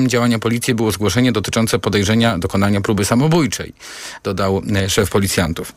[0.00, 3.72] działania policji było zgłoszenie dotyczące podejrzenia dokonania próby samobójczej,
[4.22, 5.72] dodał e, szef policjantów.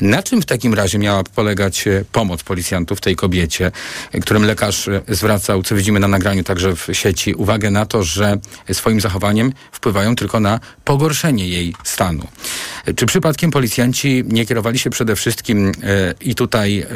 [0.00, 3.72] Na czym w takim razie miała polegać e, pomoc policjantów tej kobiecie,
[4.12, 8.38] e, którym lekarz zwracał, co widzimy na nagraniu także w sieci, uwagę na to, że
[8.72, 12.26] swoim zachowaniem wpływają tylko na pogorszenie jej stanu.
[12.96, 15.72] Czy przypadkiem policjanci nie kierowali się przede wszystkim
[16.20, 16.86] i tutaj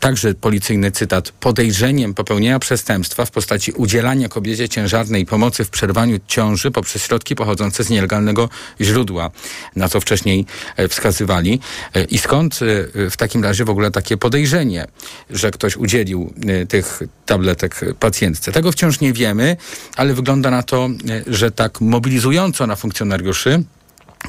[0.00, 6.70] także policyjny cytat podejrzeniem popełnienia przestępstwa w postaci udzielania kobiecie ciężarnej pomocy w przerwaniu ciąży
[6.70, 8.48] poprzez środki pochodzące z nielegalnego
[8.80, 9.30] źródła,
[9.76, 10.46] na co wcześniej
[10.76, 11.60] e, wskazywali.
[11.94, 14.86] E, I skąd e, w takim razie w ogóle takie podejrzenie,
[15.30, 16.34] że ktoś udzielił
[16.68, 18.52] tych tabletek pacjentce?
[18.52, 19.56] Tego wciąż nie wiemy,
[19.96, 20.88] ale wygląda na to,
[21.26, 23.64] że tak mobilizująco na funkcjonariuszy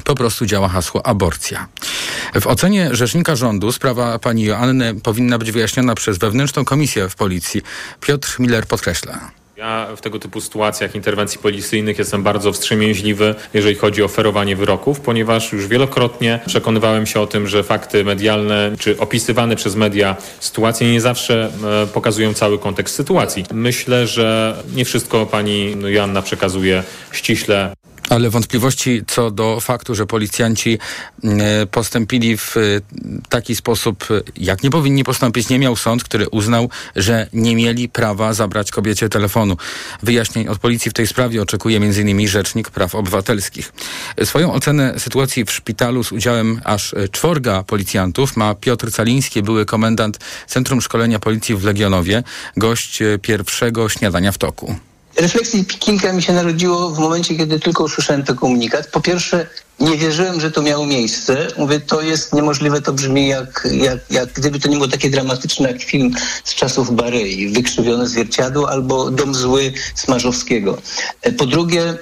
[0.04, 1.68] po prostu działa hasło aborcja.
[2.40, 7.62] W ocenie rzecznika rządu sprawa pani Joanny powinna być wyjaśniona przez wewnętrzną komisję w policji.
[8.00, 9.30] Piotr Miller podkreśla.
[9.56, 15.00] Ja w tego typu sytuacjach interwencji policyjnych jestem bardzo wstrzemięźliwy, jeżeli chodzi o oferowanie wyroków,
[15.00, 20.92] ponieważ już wielokrotnie przekonywałem się o tym, że fakty medialne czy opisywane przez media sytuacje
[20.92, 21.50] nie zawsze
[21.82, 23.44] e, pokazują cały kontekst sytuacji.
[23.52, 27.72] Myślę, że nie wszystko pani Joanna przekazuje ściśle
[28.10, 30.78] ale wątpliwości co do faktu, że policjanci
[31.24, 32.60] e, postąpili w e,
[33.28, 38.32] taki sposób, jak nie powinni postąpić, nie miał sąd, który uznał, że nie mieli prawa
[38.32, 39.56] zabrać kobiecie telefonu.
[40.02, 42.28] Wyjaśnień od policji w tej sprawie oczekuje m.in.
[42.28, 43.72] Rzecznik Praw Obywatelskich.
[44.24, 50.18] Swoją ocenę sytuacji w szpitalu z udziałem aż czworga policjantów ma Piotr Caliński, były komendant
[50.46, 52.22] Centrum Szkolenia Policji w Legionowie,
[52.56, 54.76] gość e, pierwszego śniadania w toku.
[55.16, 58.86] Refleksji kilka mi się narodziło w momencie, kiedy tylko usłyszałem ten komunikat.
[58.86, 59.46] Po pierwsze,
[59.80, 61.48] nie wierzyłem, że to miało miejsce.
[61.58, 65.72] Mówię, to jest niemożliwe, to brzmi jak, jak, jak gdyby to nie było takie dramatyczne
[65.72, 66.14] jak film
[66.44, 70.78] z czasów Barei, Wykrzywione zwierciadło albo Dom zły Smarzowskiego.
[71.22, 71.96] E, po drugie, e,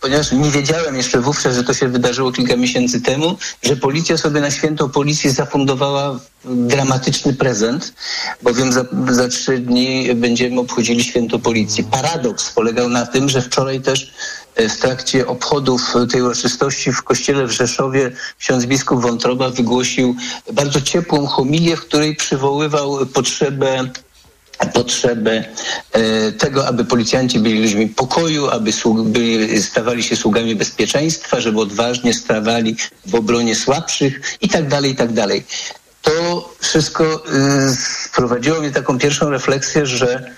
[0.00, 4.40] ponieważ nie wiedziałem jeszcze wówczas, że to się wydarzyło kilka miesięcy temu, że policja sobie
[4.40, 7.92] na święto policji zafundowała dramatyczny prezent,
[8.42, 11.84] bowiem za, za trzy dni będziemy obchodzili święto policji.
[11.84, 14.12] Paradoks polegał na tym, że wczoraj też
[14.54, 20.16] e, w trakcie obchodów tej uroczystości w kościele w Rzeszowie ksiądz biskup Wątroba wygłosił
[20.52, 23.90] bardzo ciepłą homilię, w której przywoływał potrzebę
[24.66, 25.44] potrzebę
[25.92, 28.70] e, tego, aby policjanci byli ludźmi pokoju, aby
[29.04, 32.76] byli, stawali się sługami bezpieczeństwa, żeby odważnie stawali
[33.06, 35.44] w obronie słabszych i tak dalej, i tak dalej.
[36.02, 40.30] To wszystko y, sprowadziło mnie taką pierwszą refleksję, że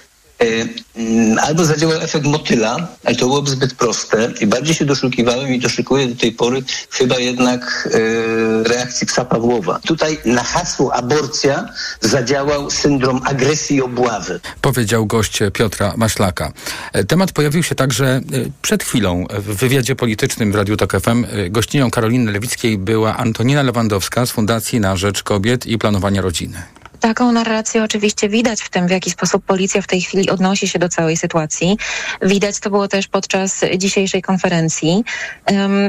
[1.41, 6.07] albo zadziałał efekt motyla, ale to byłoby zbyt proste i bardziej się doszukiwałem i doszukuję
[6.07, 9.81] do tej pory chyba jednak e, reakcji psa Pawłowa.
[9.87, 11.69] Tutaj na hasło aborcja
[12.01, 14.41] zadziałał syndrom agresji i obławy.
[14.61, 16.53] Powiedział gość Piotra Maślaka.
[16.93, 18.21] E, temat pojawił się także
[18.63, 21.27] przed chwilą w wywiadzie politycznym w Radiu Tok FM.
[21.51, 26.63] Gościnią Karoliny Lewickiej była Antonina Lewandowska z Fundacji na Rzecz Kobiet i Planowania Rodziny.
[27.01, 30.79] Taką narrację oczywiście widać w tym, w jaki sposób policja w tej chwili odnosi się
[30.79, 31.79] do całej sytuacji.
[32.23, 35.05] Widać to było też podczas dzisiejszej konferencji.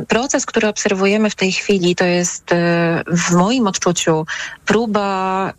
[0.07, 4.25] Proces, który obserwujemy w tej chwili, to jest e, w moim odczuciu
[4.65, 5.53] próba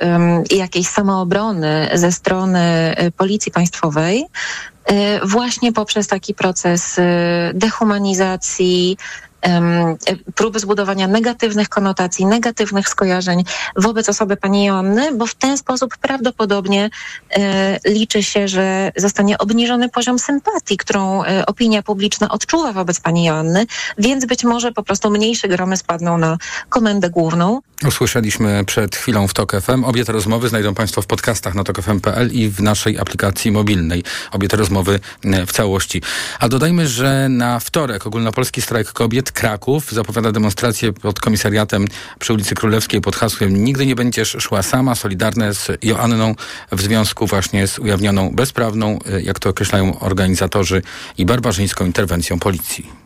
[0.50, 2.60] jakiejś samoobrony ze strony
[2.96, 4.26] e, Policji Państwowej,
[4.84, 7.00] e, właśnie poprzez taki proces
[7.54, 8.96] dehumanizacji,
[10.34, 13.44] próby zbudowania negatywnych konotacji, negatywnych skojarzeń
[13.76, 16.91] wobec osoby pani Joanny, bo w ten sposób prawdopodobnie
[17.30, 23.25] e, liczy się, że zostanie obniżony poziom sympatii, którą e, opinia publiczna odczuwa wobec pani
[23.25, 23.66] Joanny,
[23.98, 26.38] więc być może po prostu mniejsze gromy spadną na
[26.69, 27.60] komendę główną.
[27.88, 29.84] Usłyszeliśmy przed chwilą w TOK FM.
[29.84, 34.04] Obie te rozmowy znajdą Państwo w podcastach na tokfm.pl i w naszej aplikacji mobilnej.
[34.32, 36.02] Obie te rozmowy e, w całości.
[36.41, 41.84] A dodajmy, że na wtorek ogólnopolski strajk kobiet Kraków zapowiada demonstrację pod komisariatem
[42.19, 46.34] przy ulicy Królewskiej pod hasłem Nigdy nie będziesz szła sama, solidarne z Joanną
[46.72, 50.82] w związku właśnie z ujawnioną bezprawną, e, jak to określają organizatorzy,
[51.19, 53.02] i barbarzyńską interwencją policji.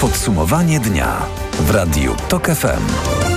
[0.00, 1.26] Podsumowanie dnia
[1.60, 3.33] w Radiu TOK FM.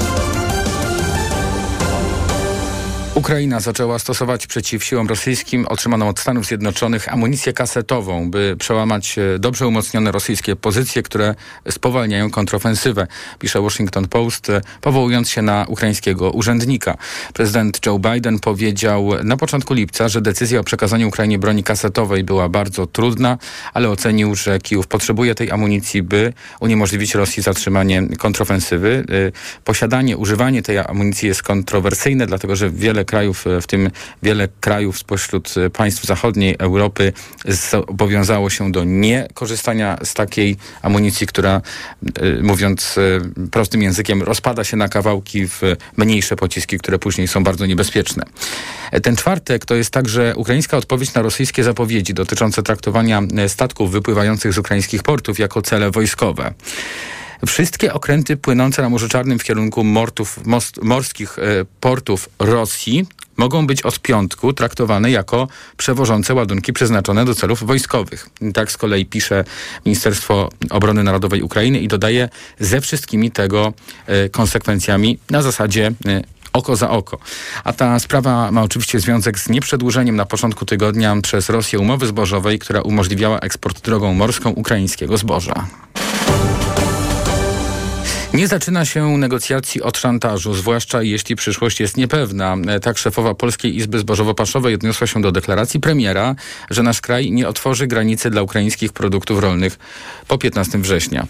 [3.17, 9.39] Ukraina zaczęła stosować przeciw siłom rosyjskim otrzymaną od Stanów Zjednoczonych amunicję kasetową, by przełamać e,
[9.39, 11.35] dobrze umocnione rosyjskie pozycje, które
[11.69, 13.07] spowalniają kontrofensywę,
[13.39, 16.97] pisze Washington Post, e, powołując się na ukraińskiego urzędnika.
[17.33, 22.49] Prezydent Joe Biden powiedział na początku lipca, że decyzja o przekazaniu Ukrainie broni kasetowej była
[22.49, 23.37] bardzo trudna,
[23.73, 29.05] ale ocenił, że Kijów potrzebuje tej amunicji, by uniemożliwić Rosji zatrzymanie kontrofensywy.
[29.09, 33.89] E, posiadanie, używanie tej amunicji jest kontrowersyjne, dlatego że wiele krajów, w tym
[34.23, 37.13] wiele krajów spośród państw zachodniej Europy
[37.45, 41.61] zobowiązało się do niekorzystania z takiej amunicji, która
[42.41, 42.95] mówiąc
[43.51, 45.61] prostym językiem rozpada się na kawałki w
[45.97, 48.23] mniejsze pociski, które później są bardzo niebezpieczne.
[49.03, 54.57] Ten czwartek to jest także ukraińska odpowiedź na rosyjskie zapowiedzi dotyczące traktowania statków wypływających z
[54.57, 56.53] ukraińskich portów jako cele wojskowe.
[57.45, 61.41] Wszystkie okręty płynące na Morzu Czarnym w kierunku mortów, most, morskich e,
[61.79, 63.05] portów Rosji
[63.37, 65.47] mogą być od piątku traktowane jako
[65.77, 68.29] przewożące ładunki przeznaczone do celów wojskowych.
[68.53, 69.43] Tak z kolei pisze
[69.85, 72.29] Ministerstwo Obrony Narodowej Ukrainy i dodaje
[72.59, 73.73] ze wszystkimi tego
[74.07, 76.21] e, konsekwencjami na zasadzie e,
[76.53, 77.19] oko za oko.
[77.63, 82.59] A ta sprawa ma oczywiście związek z nieprzedłużeniem na początku tygodnia przez Rosję umowy zbożowej,
[82.59, 85.67] która umożliwiała eksport drogą morską ukraińskiego zboża.
[88.33, 92.57] Nie zaczyna się negocjacji od szantażu, zwłaszcza jeśli przyszłość jest niepewna.
[92.81, 96.35] Tak szefowa Polskiej Izby Zbożowo-Paszowej odniosła się do deklaracji premiera,
[96.69, 99.79] że nasz kraj nie otworzy granicy dla ukraińskich produktów rolnych
[100.27, 101.27] po 15 września.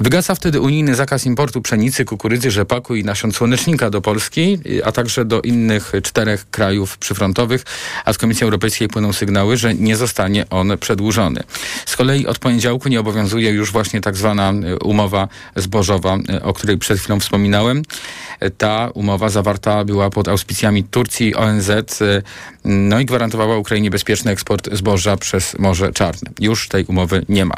[0.00, 5.24] Wygasa wtedy unijny zakaz importu pszenicy, kukurydzy, rzepaku i nasion słonecznika do Polski, a także
[5.24, 7.64] do innych czterech krajów przyfrontowych,
[8.04, 11.40] a z Komisji Europejskiej płyną sygnały, że nie zostanie on przedłużony.
[11.86, 14.52] Z kolei od poniedziałku nie obowiązuje już właśnie tak zwana
[14.84, 17.82] umowa zbożowa o której przed chwilą wspominałem.
[18.58, 21.70] Ta umowa zawarta była pod auspicjami Turcji, ONZ,
[22.64, 26.30] no i gwarantowała Ukrainie bezpieczny eksport zboża przez Morze Czarne.
[26.40, 27.54] Już tej umowy nie ma.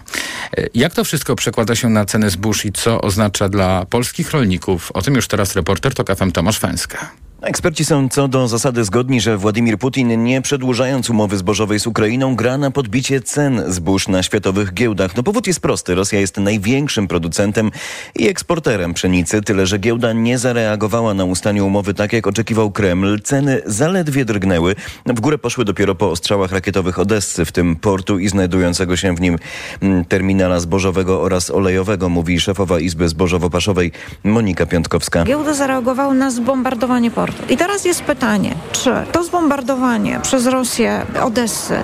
[0.74, 4.92] Jak to wszystko przekłada się na cenę zbóż i co oznacza dla polskich rolników?
[4.92, 7.10] O tym już teraz reporter to FM Tomasz Fęska.
[7.42, 12.37] Eksperci są co do zasady zgodni, że Władimir Putin, nie przedłużając umowy zbożowej z Ukrainą,
[12.37, 15.16] gra na podbicie cen zbóż na światowych giełdach.
[15.16, 15.94] No powód jest prosty.
[15.94, 17.70] Rosja jest największym producentem
[18.16, 23.20] i eksporterem pszenicy, tyle że giełda nie zareagowała na ustanie umowy tak, jak oczekiwał Kreml.
[23.20, 24.75] Ceny zaledwie drgnęły.
[25.06, 29.20] W górę poszły dopiero po ostrzałach rakietowych Odessy, w tym portu i znajdującego się w
[29.20, 29.38] nim
[29.82, 33.90] mm, terminala zbożowego oraz olejowego, mówi szefowa Izby Zbożowo-Paszowej
[34.25, 35.25] Monika Piątkowska.
[35.25, 37.29] Giełda zareagowała na zbombardowanie portu.
[37.48, 41.78] I teraz jest pytanie, czy to zbombardowanie przez Rosję Odessy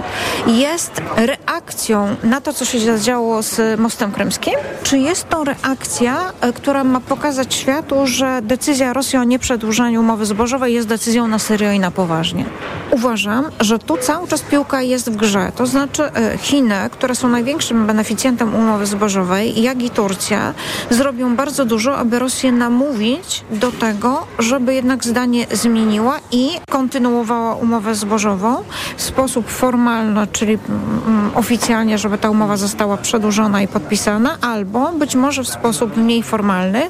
[0.47, 4.55] jest reakcją na to, co się zadziało z mostem krymskim?
[4.83, 10.27] Czy jest to reakcja, e, która ma pokazać światu, że decyzja Rosji o nieprzedłużaniu umowy
[10.27, 12.45] zbożowej jest decyzją na serio i na poważnie?
[12.91, 15.53] Uważam, że tu cały czas piłka jest w grze.
[15.57, 20.55] To znaczy e, Chiny, które są największym beneficjentem umowy zbożowej, jak i Turcja,
[20.91, 27.55] zrobią bardzo dużo, aby Rosję namówić do tego, żeby jednak zdanie zdanie zmieniła i kontynuowała
[27.55, 28.65] umowę zbożową
[28.97, 35.15] w sposób formalny, czyli mm, oficjalnie, żeby ta umowa została przedłużona i podpisana, albo być
[35.15, 36.83] może w sposób mniej formalny,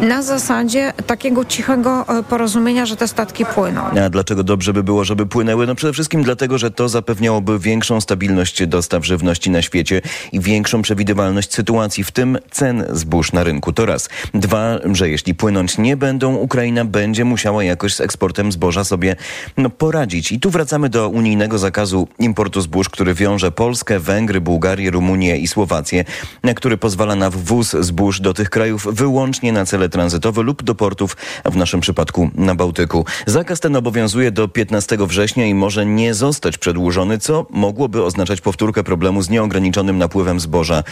[0.00, 3.82] na zasadzie takiego cichego e, porozumienia, że te statki płyną.
[4.04, 5.66] A dlaczego dobrze by było, żeby płynęły?
[5.66, 10.02] No przede wszystkim dlatego, że to zapewniałoby większą stabilność dostaw żywności na świecie
[10.32, 13.72] i większą przewidywalność sytuacji, w tym cen zbóż na rynku.
[13.72, 14.08] To raz.
[14.34, 19.16] Dwa, że jeśli płynąć nie będą, Ukraina będzie musiała jakoś z eksportem zboża sobie
[19.56, 20.32] no, poradzić.
[20.32, 25.48] I tu wracamy do unijnego zakazu importu zbóż, który wiąże Polskę, Węgry, Bułgarię, Rumunię i
[25.48, 26.04] Słowację,
[26.56, 31.16] który pozwala na wwóz zbóż do tych krajów wyłącznie na cele tranzytowe lub do portów,
[31.44, 33.04] w naszym przypadku na Bałtyku.
[33.26, 38.84] Zakaz ten obowiązuje do 15 września i może nie zostać przedłużony, co mogłoby oznaczać powtórkę
[38.84, 40.82] problemu z nieograniczonym napływem zboża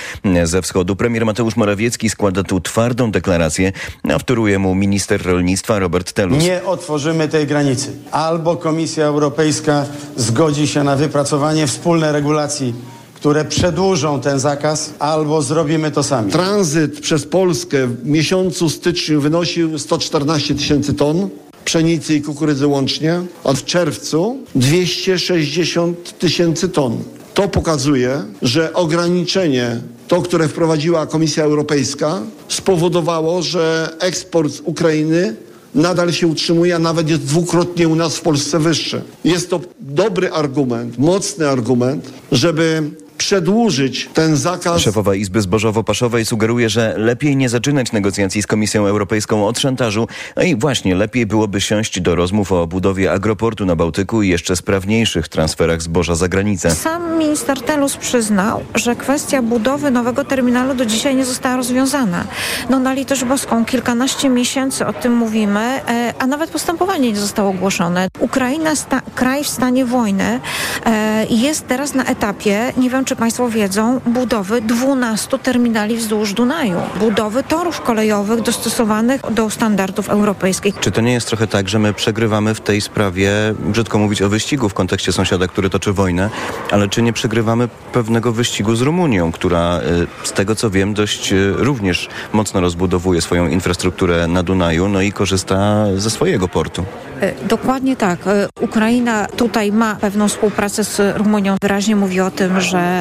[0.44, 0.96] ze wschodu.
[0.96, 3.72] Premier Mateusz Morawiecki składa tu twardą deklarację,
[4.14, 6.42] a wtóruje mu minister rolnictwa Robert Telus.
[6.42, 7.90] Nie otworzymy tej granicy.
[8.10, 12.74] Albo Komisja Europejska zgodzi się na wypracowanie wspólnej regulacji
[13.20, 16.32] które przedłużą ten zakaz, albo zrobimy to sami.
[16.32, 21.28] Tranzyt przez Polskę w miesiącu styczniu wynosił 114 tysięcy ton
[21.64, 26.98] pszenicy i kukurydzy łącznie, a w czerwcu 260 tysięcy ton.
[27.34, 35.36] To pokazuje, że ograniczenie, to które wprowadziła Komisja Europejska, spowodowało, że eksport z Ukrainy
[35.74, 39.02] nadal się utrzymuje, a nawet jest dwukrotnie u nas w Polsce wyższy.
[39.24, 44.82] Jest to dobry argument, mocny argument, żeby przedłużyć ten zakaz.
[44.82, 50.42] Szefowa Izby Zbożowo-Paszowej sugeruje, że lepiej nie zaczynać negocjacji z Komisją Europejską od szantażu, a
[50.42, 55.28] i właśnie lepiej byłoby siąść do rozmów o budowie agroportu na Bałtyku i jeszcze sprawniejszych
[55.28, 56.70] transferach zboża za granicę.
[56.70, 62.24] Sam minister Telus przyznał, że kwestia budowy nowego terminalu do dzisiaj nie została rozwiązana.
[62.70, 67.50] No na litość boską, kilkanaście miesięcy o tym mówimy, e, a nawet postępowanie nie zostało
[67.50, 68.08] ogłoszone.
[68.18, 68.70] Ukraina,
[69.14, 70.40] kraj w stanie wojny,
[70.86, 76.80] e, jest teraz na etapie, nie wiem czy Państwo wiedzą, budowy 12 terminali wzdłuż Dunaju,
[76.98, 80.74] budowy torów kolejowych dostosowanych do standardów europejskich.
[80.80, 84.28] Czy to nie jest trochę tak, że my przegrywamy w tej sprawie, brzydko mówić o
[84.28, 86.30] wyścigu w kontekście sąsiada, który toczy wojnę,
[86.70, 91.32] ale czy nie przegrywamy pewnego wyścigu z Rumunią, która y, z tego co wiem dość
[91.32, 96.84] y, również mocno rozbudowuje swoją infrastrukturę na Dunaju, no i korzysta ze swojego portu?
[97.20, 98.26] E, dokładnie tak.
[98.26, 101.56] E, Ukraina tutaj ma pewną współpracę z Rumunią.
[101.62, 102.97] Wyraźnie mówi o tym, że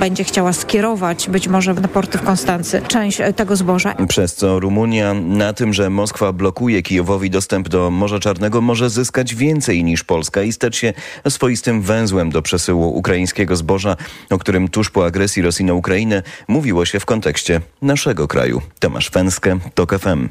[0.00, 3.94] będzie chciała skierować być może na porty w Konstancy część e, tego zboża.
[4.08, 9.34] Przez co Rumunia na tym, że Moskwa blokuje Kijowowi dostęp do Morza Czarnego może zyskać
[9.34, 10.92] więcej niż Polska i stać się
[11.28, 13.96] swoistym węzłem do przesyłu ukraińskiego zboża,
[14.30, 18.62] o którym tuż po agresji Rosji na Ukrainę mówiło się w kontekście naszego kraju.
[18.78, 20.28] Tomasz Fęskę, TOK FM.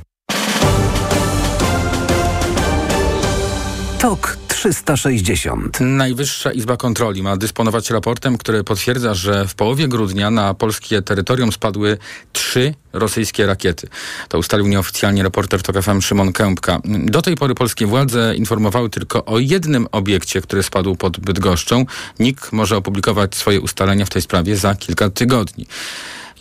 [3.99, 5.79] TOK 360.
[5.79, 11.51] Najwyższa Izba Kontroli ma dysponować raportem, który potwierdza, że w połowie grudnia na polskie terytorium
[11.51, 11.97] spadły
[12.33, 13.87] trzy rosyjskie rakiety.
[14.29, 16.79] To ustalił nieoficjalnie reporter TOK FM Szymon Kępka.
[16.85, 21.85] Do tej pory polskie władze informowały tylko o jednym obiekcie, który spadł pod Bydgoszczą.
[22.19, 25.67] NIK może opublikować swoje ustalenia w tej sprawie za kilka tygodni.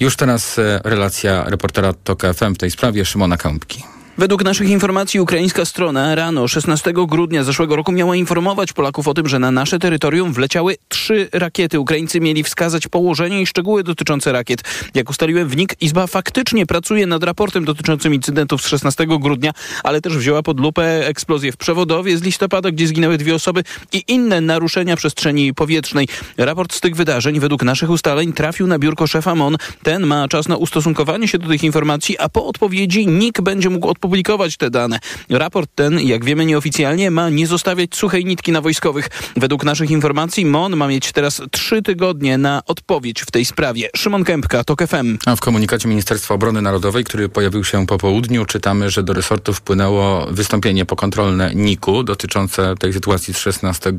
[0.00, 3.95] Już teraz e, relacja reportera TOK FM w tej sprawie Szymona Kępki.
[4.18, 9.28] Według naszych informacji ukraińska strona rano 16 grudnia zeszłego roku miała informować Polaków o tym,
[9.28, 11.80] że na nasze terytorium wleciały trzy rakiety.
[11.80, 14.62] Ukraińcy mieli wskazać położenie i szczegóły dotyczące rakiet.
[14.94, 19.52] Jak ustaliłem w NIK, Izba faktycznie pracuje nad raportem dotyczącym incydentów z 16 grudnia,
[19.84, 24.04] ale też wzięła pod lupę eksplozję w Przewodowie z listopada, gdzie zginęły dwie osoby i
[24.08, 26.08] inne naruszenia przestrzeni powietrznej.
[26.36, 29.56] Raport z tych wydarzeń według naszych ustaleń trafił na biurko szefa MON.
[29.82, 33.88] Ten ma czas na ustosunkowanie się do tych informacji, a po odpowiedzi NIK będzie mógł
[33.88, 34.98] odpowiedzieć opublikować te dane.
[35.30, 39.08] Raport ten, jak wiemy nieoficjalnie, ma nie zostawiać suchej nitki na wojskowych.
[39.36, 43.90] Według naszych informacji MON ma mieć teraz trzy tygodnie na odpowiedź w tej sprawie.
[43.96, 45.18] Szymon Kępka, TOK FM.
[45.26, 49.52] A w komunikacie Ministerstwa Obrony Narodowej, który pojawił się po południu, czytamy, że do resortu
[49.52, 53.92] wpłynęło wystąpienie pokontrolne NIK-u dotyczące tej sytuacji z 16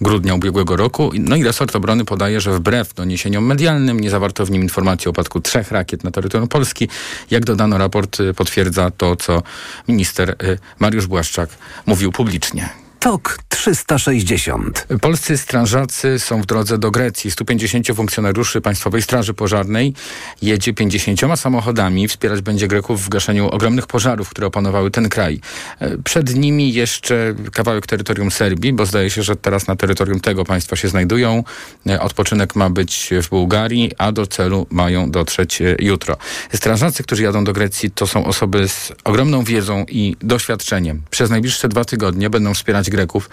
[0.00, 1.10] grudnia ubiegłego roku.
[1.18, 5.10] No i resort obrony podaje, że wbrew doniesieniom medialnym nie zawarto w nim informacji o
[5.10, 6.88] upadku trzech rakiet na terytorium Polski.
[7.30, 9.42] Jak dodano, raport potwierdza to, co
[9.88, 11.50] minister y, Mariusz Błaszczak
[11.86, 12.83] mówił publicznie.
[13.04, 14.86] TOK 360.
[15.00, 17.30] Polscy strażacy są w drodze do Grecji.
[17.30, 19.94] 150 funkcjonariuszy Państwowej Straży Pożarnej
[20.42, 22.08] jedzie 50 samochodami.
[22.08, 25.40] Wspierać będzie Greków w gaszeniu ogromnych pożarów, które opanowały ten kraj.
[25.80, 30.44] E, przed nimi jeszcze kawałek terytorium Serbii, bo zdaje się, że teraz na terytorium tego
[30.44, 31.44] państwa się znajdują.
[31.88, 36.16] E, odpoczynek ma być w Bułgarii, a do celu mają dotrzeć e, jutro.
[36.54, 41.02] Strażacy, którzy jadą do Grecji, to są osoby z ogromną wiedzą i doświadczeniem.
[41.10, 43.30] Przez najbliższe dwa tygodnie będą wspierać Greków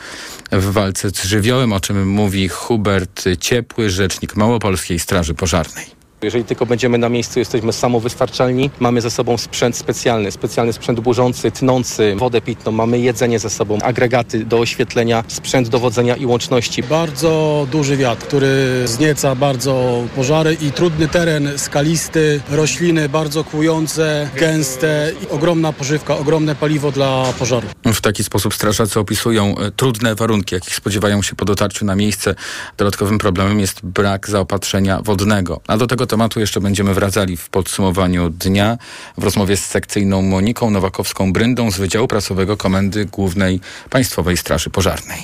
[0.52, 6.01] w walce z żywiołem, o czym mówi Hubert Ciepły, rzecznik Małopolskiej Straży Pożarnej.
[6.24, 8.70] Jeżeli tylko będziemy na miejscu, jesteśmy samowystarczalni.
[8.80, 13.78] Mamy ze sobą sprzęt specjalny, specjalny sprzęt burzący, tnący, wodę pitną, mamy jedzenie ze sobą,
[13.82, 16.84] agregaty do oświetlenia, sprzęt dowodzenia i łączności.
[16.84, 25.12] Bardzo duży wiatr, który znieca bardzo pożary i trudny teren, skalisty, rośliny bardzo kłujące, gęste,
[25.30, 27.68] ogromna pożywka, ogromne paliwo dla pożaru.
[27.86, 32.36] W taki sposób strażacy opisują e, trudne warunki, jakich spodziewają się po dotarciu na miejsce.
[32.78, 35.62] Dodatkowym problemem jest brak zaopatrzenia wodnego.
[35.68, 38.78] A do tego tematu jeszcze będziemy wracali w podsumowaniu dnia
[39.18, 45.24] w rozmowie z sekcyjną Moniką Nowakowską-Bryndą z Wydziału Prasowego Komendy Głównej Państwowej Straży Pożarnej.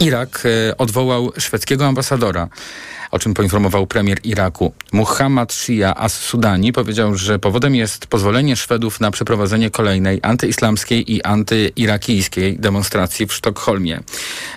[0.00, 2.48] Irak e, odwołał szwedzkiego ambasadora
[3.10, 4.72] o czym poinformował premier Iraku.
[4.92, 12.58] Muhammad Shia as-Sudani powiedział, że powodem jest pozwolenie Szwedów na przeprowadzenie kolejnej antyislamskiej i antyirakijskiej
[12.58, 14.00] demonstracji w Sztokholmie.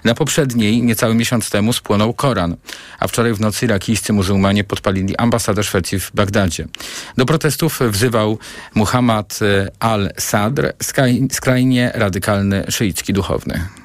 [0.04, 2.56] Na poprzedniej, niecały miesiąc temu, spłonął Koran,
[3.00, 6.68] a wczoraj w nocy irakijscy muzułmanie podpalili ambasadę Szwecji w Bagdadzie.
[7.18, 8.40] Do protestów wzywał
[8.76, 9.40] Muhammad
[9.80, 10.74] al-Sadr,
[11.32, 13.81] skrajnie radykalny szyicki duchowny.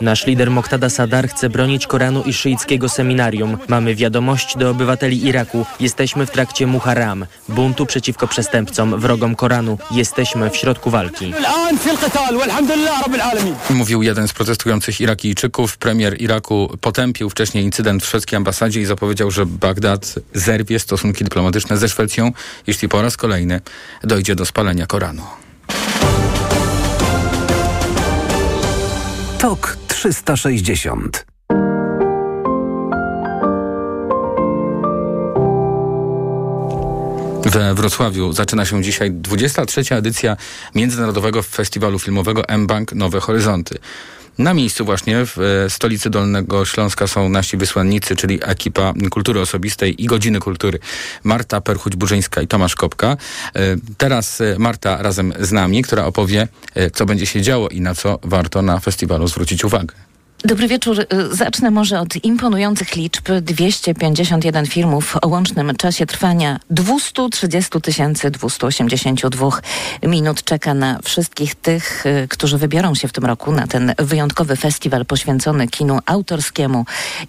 [0.00, 3.58] Nasz lider Moktada Sadar chce bronić Koranu i szyickiego seminarium.
[3.68, 5.66] Mamy wiadomość do obywateli Iraku.
[5.80, 9.78] Jesteśmy w trakcie Muharram, buntu przeciwko przestępcom, wrogom Koranu.
[9.90, 11.34] Jesteśmy w środku walki.
[13.70, 15.76] Mówił jeden z protestujących Irakijczyków.
[15.76, 21.76] Premier Iraku potępił wcześniej incydent w szwedzkiej ambasadzie i zapowiedział, że Bagdad zerwie stosunki dyplomatyczne
[21.76, 22.32] ze Szwecją,
[22.66, 23.60] jeśli po raz kolejny
[24.04, 25.43] dojdzie do spalenia Koranu.
[29.44, 31.26] TOK 360.
[37.44, 39.82] We Wrocławiu zaczyna się dzisiaj 23.
[39.90, 40.36] edycja
[40.74, 43.78] Międzynarodowego Festiwalu Filmowego M-Bank Nowe Horyzonty.
[44.38, 50.02] Na miejscu właśnie w e, stolicy Dolnego Śląska są nasi wysłannicy, czyli ekipa kultury osobistej
[50.04, 50.78] i godziny kultury.
[51.24, 53.16] Marta Perchuć-Burzyńska i Tomasz Kopka.
[53.54, 56.48] E, teraz e, Marta razem z nami, która opowie,
[56.92, 59.94] co będzie się działo i na co warto na festiwalu zwrócić uwagę.
[60.46, 61.00] Dobry wieczór.
[61.00, 63.24] Y, Zacznę może od imponujących liczb.
[63.42, 67.70] 251 filmów o łącznym czasie trwania 230
[68.30, 69.60] 282
[70.02, 74.56] minut czeka na wszystkich tych, y, którzy wybiorą się w tym roku na ten wyjątkowy
[74.56, 76.84] festiwal poświęcony kinu autorskiemu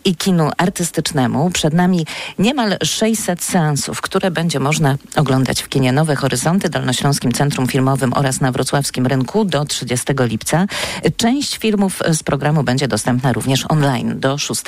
[0.06, 1.50] i kinu artystycznemu.
[1.50, 2.06] Przed nami
[2.40, 8.42] niemal 600 seansów, które będzie można oglądać w kinie Nowe Horyzonty, Dolnośląskim Centrum Filmowym oraz
[8.42, 10.66] na Wrocławskim Rynku do 30 lipca.
[11.18, 14.62] Część filmów z programu będzie dostępna dostępna również online do 6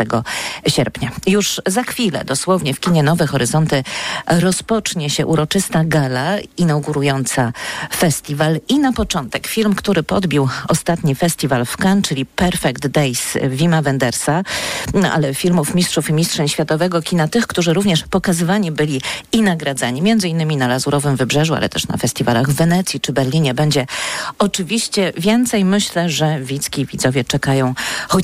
[0.67, 1.11] sierpnia.
[1.27, 3.83] Już za chwilę, dosłownie w kinie Nowe Horyzonty
[4.27, 7.53] rozpocznie się uroczysta gala inaugurująca
[7.95, 13.81] festiwal i na początek film, który podbił ostatni festiwal w Cannes, czyli Perfect Days Wima
[13.81, 14.43] Wendersa,
[14.93, 19.01] no, ale filmów mistrzów i mistrzyń światowego kina, tych, którzy również pokazywani byli
[19.31, 23.53] i nagradzani, między innymi na Lazurowym Wybrzeżu, ale też na festiwalach w Wenecji czy Berlinie
[23.53, 23.85] będzie
[24.39, 25.65] oczywiście więcej.
[25.65, 27.73] Myślę, że widzki widzowie czekają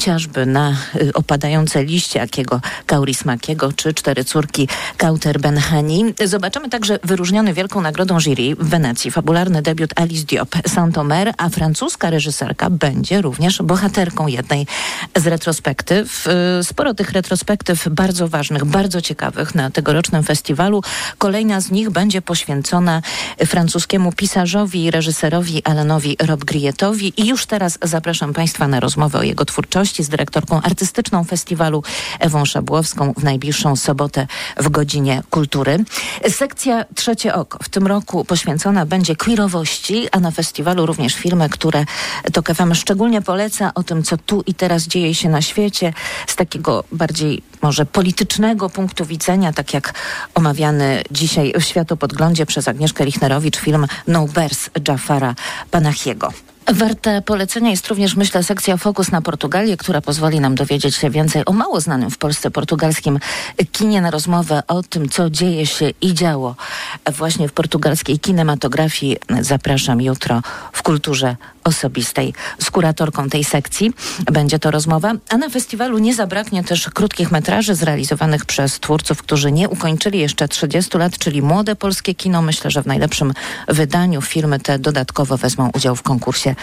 [0.03, 4.67] chociażby na y, opadające liście Akiego Kaurismakiego czy Cztery córki
[4.97, 6.13] Kauter Benhani.
[6.25, 12.09] Zobaczymy także wyróżniony wielką nagrodą jury w Wenecji fabularny debiut Alice Diop Saint-Omer, a francuska
[12.09, 14.67] reżyserka będzie również bohaterką jednej
[15.15, 16.27] z retrospektyw.
[16.59, 20.81] Y, Sporo tych retrospektyw bardzo ważnych, bardzo ciekawych na tegorocznym festiwalu.
[21.17, 23.01] Kolejna z nich będzie poświęcona
[23.45, 29.45] francuskiemu pisarzowi i reżyserowi Alanowi Robgrietowi i już teraz zapraszam Państwa na rozmowę o jego
[29.45, 31.83] twórczości z dyrektorką artystyczną festiwalu
[32.19, 35.83] Ewą Szabłowską w najbliższą sobotę w godzinie kultury.
[36.29, 41.85] Sekcja Trzecie Oko w tym roku poświęcona będzie queerowości, a na festiwalu również filmy, które
[42.33, 45.93] to KFM szczególnie poleca o tym, co tu i teraz dzieje się na świecie
[46.27, 49.93] z takiego bardziej może politycznego punktu widzenia, tak jak
[50.35, 55.35] omawiany dzisiaj w Światopodglądzie przez Agnieszkę Lichnerowicz film No Bears Jafara
[55.71, 56.33] Panachiego.
[56.71, 61.45] Warta polecenia jest również, myślę, sekcja Fokus na Portugalię, która pozwoli nam dowiedzieć się więcej
[61.45, 63.19] o mało znanym w Polsce portugalskim
[63.71, 66.55] kinie na rozmowę o tym, co dzieje się i działo
[67.17, 69.17] właśnie w portugalskiej kinematografii.
[69.41, 73.93] Zapraszam jutro w kulturze osobistej z kuratorką tej sekcji.
[74.31, 79.51] Będzie to rozmowa, a na festiwalu nie zabraknie też krótkich metraży zrealizowanych przez twórców, którzy
[79.51, 82.41] nie ukończyli jeszcze 30 lat, czyli młode polskie kino.
[82.41, 83.33] Myślę, że w najlepszym
[83.67, 86.55] wydaniu filmy te dodatkowo wezmą udział w konkursie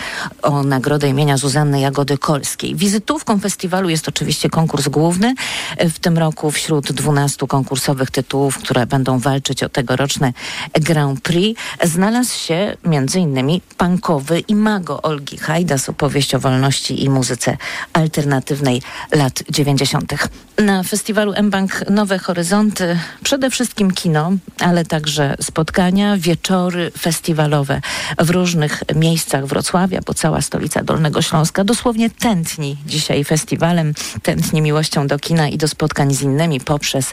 [0.43, 2.75] o nagrodę imienia Zuzanny Jagody Kolskiej.
[2.77, 5.35] Wizytówką festiwalu jest oczywiście konkurs główny.
[5.79, 10.33] W tym roku wśród 12 konkursowych tytułów, które będą walczyć o tegoroczny
[10.75, 12.77] Grand Prix, znalazł się
[13.19, 17.57] innymi punkowy i mago Olgi Hajdas, opowieść o wolności i muzyce
[17.92, 20.14] alternatywnej lat 90.
[20.59, 27.81] Na festiwalu M-Bank Nowe Horyzonty przede wszystkim kino, ale także spotkania, wieczory festiwalowe
[28.18, 35.07] w różnych miejscach Wrocławia, bo cała stolica Dolnego Śląska dosłownie tętni dzisiaj festiwalem, tętni miłością
[35.07, 37.12] do kina i do spotkań z innymi poprzez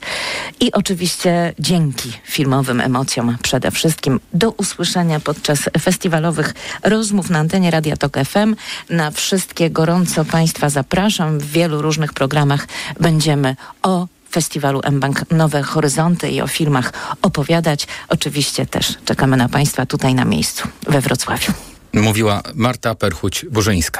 [0.59, 7.97] i oczywiście dzięki filmowym emocjom przede wszystkim do usłyszenia podczas festiwalowych rozmów na antenie Radia
[7.97, 8.56] Tok FM.
[8.89, 11.39] Na wszystkie gorąco Państwa zapraszam.
[11.39, 12.67] W wielu różnych programach
[12.99, 17.88] będziemy o festiwalu M-Bank Nowe Horyzonty i o filmach opowiadać.
[18.10, 21.53] Oczywiście też czekamy na Państwa tutaj na miejscu we Wrocławiu.
[21.93, 23.99] Mówiła Marta Perchuć-Burzyńska.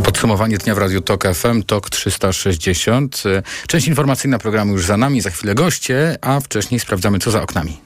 [0.00, 3.22] Podsumowanie dnia w Radiu Tok FM, TOK 360.
[3.66, 7.80] Część informacyjna programu już za nami, za chwilę goście, a wcześniej sprawdzamy, co za oknami.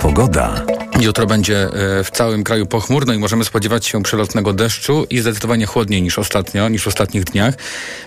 [0.00, 0.62] Pogoda.
[1.00, 5.66] Jutro będzie e, w całym kraju pochmurno i możemy spodziewać się przelotnego deszczu i zdecydowanie
[5.66, 7.54] chłodniej niż ostatnio, niż w ostatnich dniach.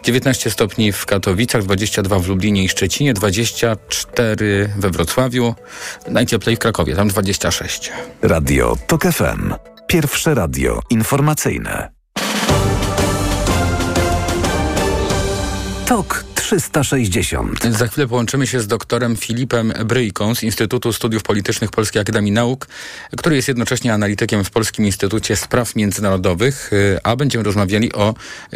[0.04, 5.56] 19 stopni w Katowicach, 22 w Lublinie i Szczecinie, 24 we Wrocławiu,
[6.08, 7.92] najcieplej w Krakowie, tam 26.
[8.22, 9.77] Radio TOK FM.
[9.88, 11.92] Pierwsze radio informacyjne.
[15.86, 17.64] TOK 360.
[17.64, 22.68] Za chwilę połączymy się z doktorem Filipem Bryjką z Instytutu Studiów Politycznych Polskiej Akademii Nauk,
[23.18, 26.72] który jest jednocześnie analitykiem w Polskim Instytucie Spraw Międzynarodowych,
[27.04, 28.14] a będziemy rozmawiali o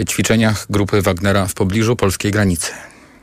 [0.10, 2.72] ćwiczeniach grupy Wagnera w pobliżu polskiej granicy.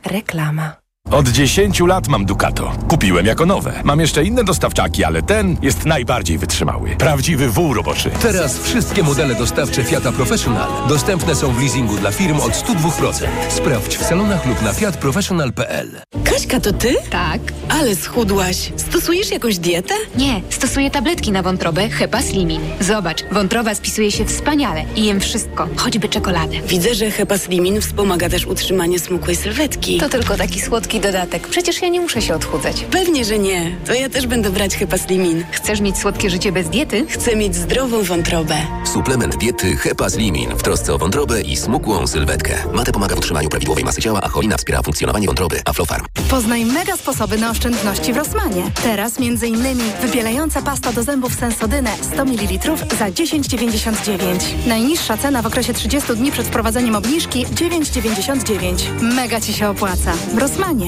[0.05, 0.78] Reklama.
[1.11, 2.73] Od 10 lat mam Ducato.
[2.89, 3.81] Kupiłem jako nowe.
[3.85, 6.97] Mam jeszcze inne dostawczaki, ale ten jest najbardziej wytrzymały.
[6.97, 8.11] Prawdziwy wół roboczy.
[8.23, 13.27] Teraz wszystkie modele dostawcze Fiata Professional dostępne są w leasingu dla firm od 102%.
[13.49, 16.01] Sprawdź w salonach lub na fiatprofessional.pl.
[16.25, 16.95] Kaśka, to ty?
[17.11, 17.41] Tak.
[17.69, 18.73] Ale schudłaś.
[18.77, 19.95] Stosujesz jakąś dietę?
[20.17, 22.61] Nie, stosuję tabletki na wątrobę Hepa Slimin.
[22.81, 26.55] Zobacz, wątroba spisuje się wspaniale i jem wszystko, choćby czekoladę.
[26.69, 29.99] Widzę, że Hepa Slimin wspomaga też utrzymanie smukłej sylwetki.
[29.99, 31.49] To tylko taki słodki dodatek.
[31.49, 32.85] Przecież ja nie muszę się odchudzać.
[32.91, 33.77] Pewnie, że nie.
[33.87, 35.45] To ja też będę brać Hepa Slimin.
[35.51, 37.07] Chcesz mieć słodkie życie bez diety?
[37.09, 38.55] Chcę mieć zdrową wątrobę.
[38.93, 42.55] Suplement diety Hepa Slimin w trosce o wątrobę i smukłą sylwetkę.
[42.73, 45.61] Mate pomaga w utrzymaniu prawidłowej masy ciała, a cholina wspiera funkcjonowanie wątroby.
[45.65, 46.05] Aflofarm.
[46.31, 48.63] Poznaj mega sposoby na oszczędności w Rosmanie.
[48.83, 54.19] Teraz między innymi wybielająca pasta do zębów Sensodynę 100 ml za 10,99.
[54.67, 59.03] Najniższa cena w okresie 30 dni przed wprowadzeniem obniżki 9,99.
[59.15, 60.13] Mega Ci się opłaca.
[60.35, 60.88] W Rosmanie.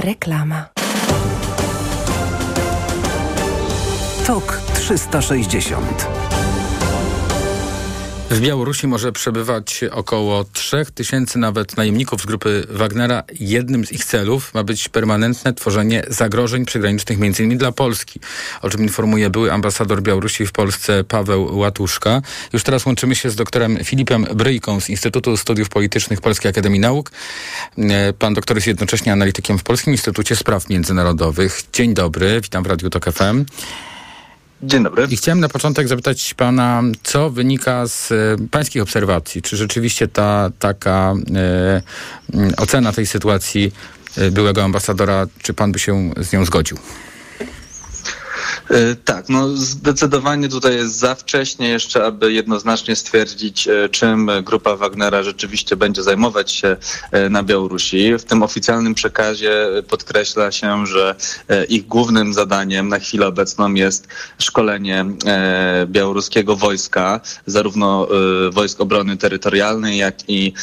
[0.01, 0.65] Reklama.
[4.25, 6.20] TOK 360
[8.31, 13.23] W Białorusi może przebywać około 3000 nawet najemników z grupy Wagnera.
[13.39, 17.57] Jednym z ich celów ma być permanentne tworzenie zagrożeń przygranicznych m.in.
[17.57, 18.19] dla Polski,
[18.61, 22.21] o czym informuje były ambasador Białorusi w Polsce Paweł Łatuszka.
[22.53, 27.11] Już teraz łączymy się z doktorem Filipem Bryjką z Instytutu Studiów Politycznych Polskiej Akademii Nauk.
[27.77, 31.61] E, Pan doktor jest jednocześnie analitykiem w Polskim Instytucie Spraw Międzynarodowych.
[31.73, 33.45] Dzień dobry, witam w Radiu Tok FM.
[34.63, 35.07] Dzień dobry.
[35.09, 38.15] I chciałem na początek zapytać pana, co wynika z e,
[38.51, 39.41] pańskich obserwacji?
[39.41, 43.71] Czy rzeczywiście ta taka e, ocena tej sytuacji
[44.17, 46.77] e, byłego ambasadora, czy pan by się z nią zgodził?
[48.69, 54.75] E, Tak, no zdecydowanie tutaj jest za wcześnie jeszcze, aby jednoznacznie stwierdzić, e, czym grupa
[54.75, 56.77] Wagnera rzeczywiście będzie zajmować się
[57.11, 58.17] e, na Białorusi.
[58.17, 61.15] W tym oficjalnym przekazie podkreśla się, że
[61.69, 64.07] ich głównym zadaniem na chwilę obecną jest
[64.39, 65.05] szkolenie
[65.85, 68.07] białoruskiego wojska, zarówno
[68.51, 70.53] wojsk obrony terytorialnej, jak i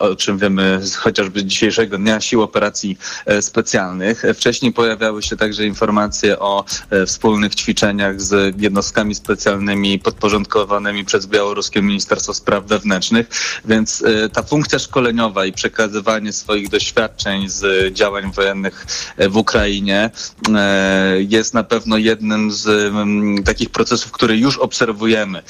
[0.00, 2.98] o czym wiemy chociażby dzisiejszego dnia sił operacji
[3.40, 4.22] specjalnych.
[4.34, 11.82] Wcześniej pojawiały się także informacje o e, wspólnych ćwiczeniach z jednostkami specjalnymi podporządkowanymi przez białoruskie
[11.82, 13.26] Ministerstwo Spraw Wewnętrznych,
[13.64, 20.10] więc e, ta funkcja szkoleniowa i przekazywanie swoich doświadczeń z działań wojennych e, w Ukrainie
[20.54, 25.42] e, jest na pewno jednym z mm, takich procesów, które już obserwujemy,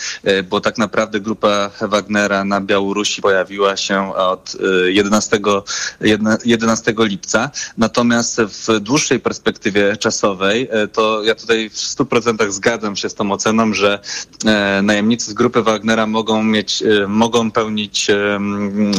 [0.48, 5.40] bo tak naprawdę grupa Wagnera na Białorusi pojawiła się od e, 11,
[6.00, 13.08] jedne- 11 lipca, natomiast w dłuższej perspektywie czasowej to ja tutaj w 100% zgadzam się
[13.08, 14.00] z tą oceną, że
[14.44, 18.40] e, najemnicy z grupy Wagnera mogą mieć, e, mogą pełnić e,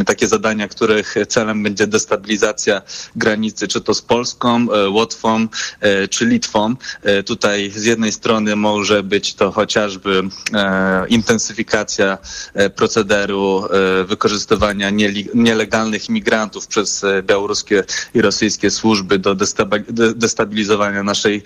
[0.05, 2.81] takie zadania, których celem będzie destabilizacja
[3.15, 5.47] granicy, czy to z Polską, Łotwą,
[6.09, 6.75] czy Litwą.
[7.25, 10.23] Tutaj z jednej strony może być to chociażby
[11.09, 12.17] intensyfikacja
[12.75, 13.63] procederu
[14.05, 14.89] wykorzystywania
[15.33, 17.83] nielegalnych imigrantów przez białoruskie
[18.13, 21.43] i rosyjskie służby do destabi- de- destabilizowania naszej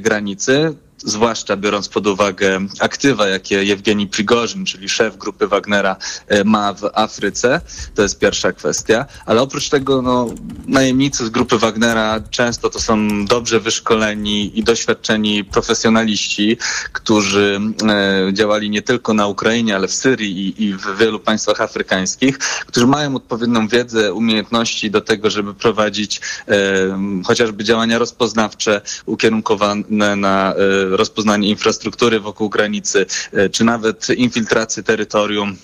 [0.00, 0.69] granicy
[1.04, 5.96] zwłaszcza biorąc pod uwagę aktywa, jakie Jewgeni Prigorzyn, czyli szef grupy Wagnera,
[6.28, 7.60] e, ma w Afryce.
[7.94, 9.06] To jest pierwsza kwestia.
[9.26, 10.26] Ale oprócz tego no,
[10.66, 16.56] najemnicy z grupy Wagnera często to są dobrze wyszkoleni i doświadczeni profesjonaliści,
[16.92, 22.38] którzy e, działali nie tylko na Ukrainie, ale w Syrii i, w wielu państwach afrykańskich,
[22.38, 30.54] którzy mają odpowiednią wiedzę, umiejętności do tego, żeby prowadzić e, chociażby działania rozpoznawcze ukierunkowane na
[30.96, 35.56] rozpoznanie infrastruktury wokół granicy, e, czy nawet infiltrację terytorium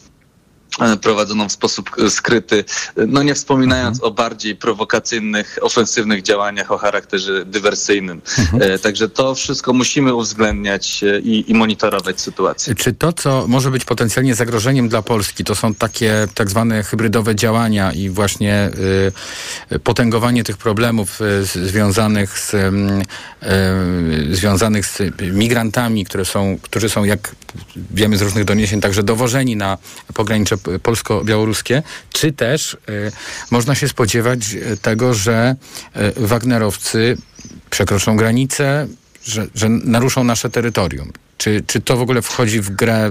[1.03, 2.65] prowadzoną w sposób e, skryty,
[2.97, 8.23] e, no nie wspominając o bardziej prowokacyjnych, ofensywnych działaniach o charakterze dywersyjnym.
[8.61, 12.75] E, Także to wszystko musimy uwzględniać e, i, i monitorować sytuację.
[12.75, 17.35] Czy to, co może być potencjalnie zagrożeniem dla Polski, to są takie tak zwane hybrydowe
[17.35, 18.71] działania i właśnie
[19.73, 23.03] y, potęgowanie tych problemów y, związanych z, ym,
[24.31, 27.35] y, związanych z migrantami, które są, którzy są, jak
[27.91, 29.79] wiemy z różnych doniesień, także dowożeni na
[30.15, 32.77] pogranicze polsko-białoruskie, czy też e,
[33.51, 35.57] można się spodziewać e, tego, że
[35.95, 37.17] e, Wagnerowcy
[37.71, 38.87] przekroczą granicę,
[39.25, 41.13] że, że naruszą nasze terytorium.
[41.39, 43.11] Czy, czy to w ogóle wchodzi w grę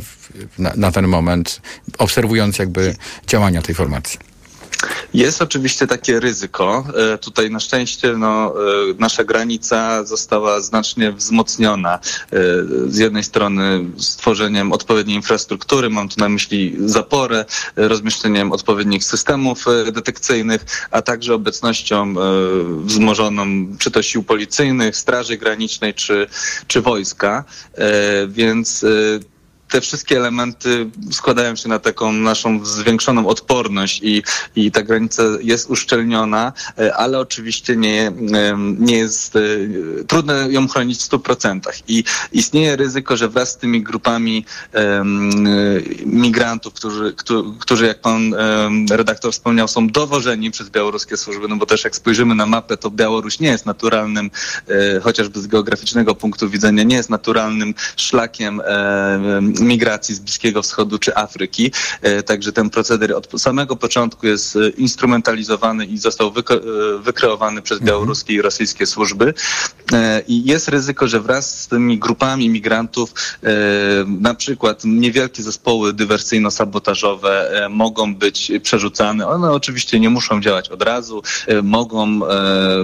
[0.57, 1.61] na, na ten moment,
[1.97, 2.95] obserwując jakby
[3.27, 4.19] działania tej formacji?
[5.15, 6.83] Jest oczywiście takie ryzyko.
[7.13, 8.53] E, Tutaj na szczęście no,
[8.91, 11.95] e, nasza granica została znacznie wzmocniona.
[11.95, 11.99] E,
[12.87, 20.65] Z jednej strony stworzeniem odpowiedniej infrastruktury, mam tu na myśli zaporę, rozmieszczeniem odpowiednich systemów detekcyjnych,
[20.91, 22.15] a także obecnością
[22.83, 23.45] wzmożoną
[23.79, 26.27] czy to sił policyjnych, straży granicznej, czy,
[26.67, 27.43] czy wojska.
[28.27, 28.85] Więc
[29.69, 34.23] te wszystkie elementy składają się na taką naszą zwiększoną odporność i,
[34.55, 39.39] i ta granica jest uszczelniona, e, ale oczywiście nie, em, nie jest, e,
[40.07, 41.83] trudno ją chronić w 100%.
[41.87, 45.03] I istnieje ryzyko, że wraz z tymi grupami e,
[46.05, 47.15] migrantów, którzy,
[47.59, 48.35] którzy, jak pan
[48.89, 52.91] redaktor wspomniał, są dowożeni przez białoruskie służby, no bo też jak spojrzymy na mapę, to
[52.91, 54.31] Białoruś nie jest naturalnym,
[54.67, 60.99] e, chociażby z geograficznego punktu widzenia, nie jest naturalnym szlakiem e, migracji z Bliskiego Wschodu
[60.99, 61.71] czy Afryki.
[62.01, 66.31] E, Także ten proceder od samego początku jest e, instrumentalizowany i został e,
[66.99, 69.33] wykreowany przez białoruskie i rosyjskie służby.
[70.27, 73.13] I jest ryzyko, że wraz z tymi grupami migrantów,
[74.05, 77.29] na przykład niewielkie zespoły dywersyjno-sabotażowe
[77.69, 79.27] mogą być przerzucane.
[79.27, 81.21] One oczywiście nie muszą działać od razu,
[81.63, 82.19] mogą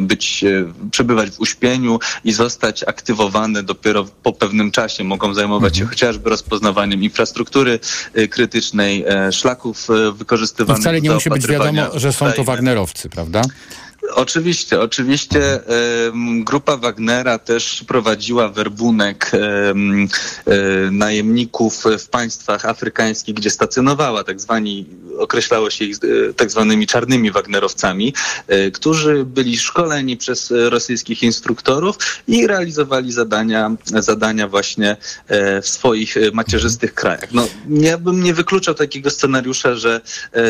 [0.01, 0.45] być,
[0.91, 5.03] przebywać w uśpieniu i zostać aktywowane dopiero po pewnym czasie.
[5.03, 6.29] Mogą zajmować się chociażby
[6.61, 7.79] rozpoznawaniem infrastruktury
[8.13, 12.43] e, krytycznej, e, szlaków e, wykorzystywanych wcale nie do musi być wiadomo, że są to.
[12.43, 13.41] Wagnerowcy, prawda?
[14.15, 15.59] Oczywiście, oczywiście
[16.39, 19.73] grupa Wagnera też prowadziła werbunek e,
[20.91, 24.85] najemników w państwach afrykańskich, gdzie stacjonowała, tak zwani,
[25.17, 28.13] określało się ich e, tak zwanymi czarnymi Wagnerowcami,
[28.47, 31.97] e, którzy byli szkoleni przez e, rosyjskich instruktorów
[32.27, 34.97] i realizowali zadania, zadania właśnie
[35.61, 37.31] w swoich macierzystych krajach.
[37.31, 40.01] No, ja bym nie wykluczał takiego scenariusza, że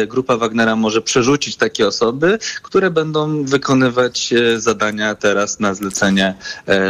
[0.08, 6.36] grupa Wagnera może przerzucić takie osoby, które będą wykonywać zadania teraz na zlecenie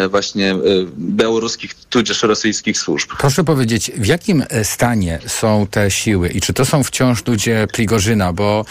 [0.10, 0.56] właśnie
[0.98, 3.10] białoruskich tudzież rosyjskich służb.
[3.20, 8.34] Proszę powiedzieć, w jakim stanie są te siły i czy to są wciąż ludzie Prigorzyna,
[8.34, 8.66] bo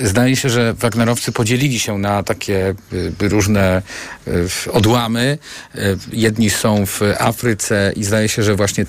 [0.00, 2.74] e, zdaje się, że Wagnerowcy podzielili się na takie
[3.22, 3.82] e, różne
[4.26, 5.38] e, odłamy.
[6.12, 8.86] Jedni są w Afryce i zdaje się, że właśnie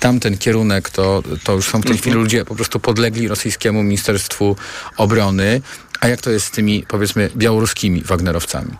[0.00, 4.56] tamten kierunek to, to już są w tej chwili ludzie po prostu podlegli rosyjskiemu Ministerstwu
[4.96, 5.60] Obrony.
[6.00, 8.70] A jak to jest z tymi, powiedzmy, białoruskimi Wagnerowcami?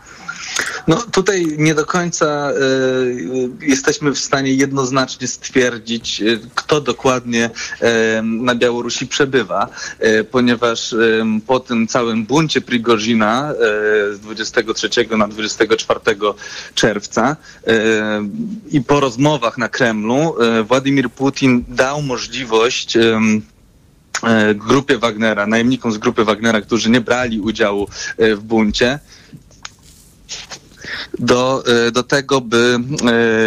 [0.88, 2.54] No tutaj nie do końca e,
[3.60, 9.68] jesteśmy w stanie jednoznacznie stwierdzić, e, kto dokładnie e, na Białorusi przebywa,
[10.30, 10.94] ponieważ
[11.46, 13.52] po tym całym buncie Prigozina
[14.12, 16.00] z 23 na 24
[16.74, 17.36] czerwca
[18.70, 22.98] i po rozmowach na Kremlu Władimir Putin dał możliwość
[24.54, 28.98] grupie Wagnera, najemnikom z grupy Wagnera, którzy nie brali udziału w buncie,
[31.18, 32.78] do, e, do tego, by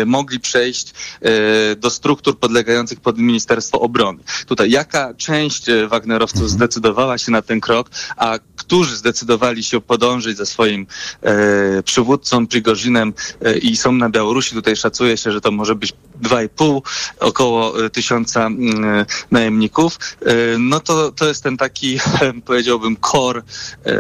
[0.02, 4.20] e, mogli przejść e, do struktur podlegających pod Ministerstwo Obrony.
[4.46, 10.46] Tutaj jaka część Wagnerowców zdecydowała się na ten krok, a którzy zdecydowali się podążyć za
[10.46, 10.88] swoim
[11.22, 15.94] e, przywódcą Prigozinem e, i są na Białorusi, tutaj szacuje się, że to może być
[16.22, 16.82] 2,5
[17.20, 22.00] około e, tysiąca mm, najemników, e, no to, to jest ten taki,
[22.46, 23.42] powiedziałbym, core
[23.86, 23.94] e,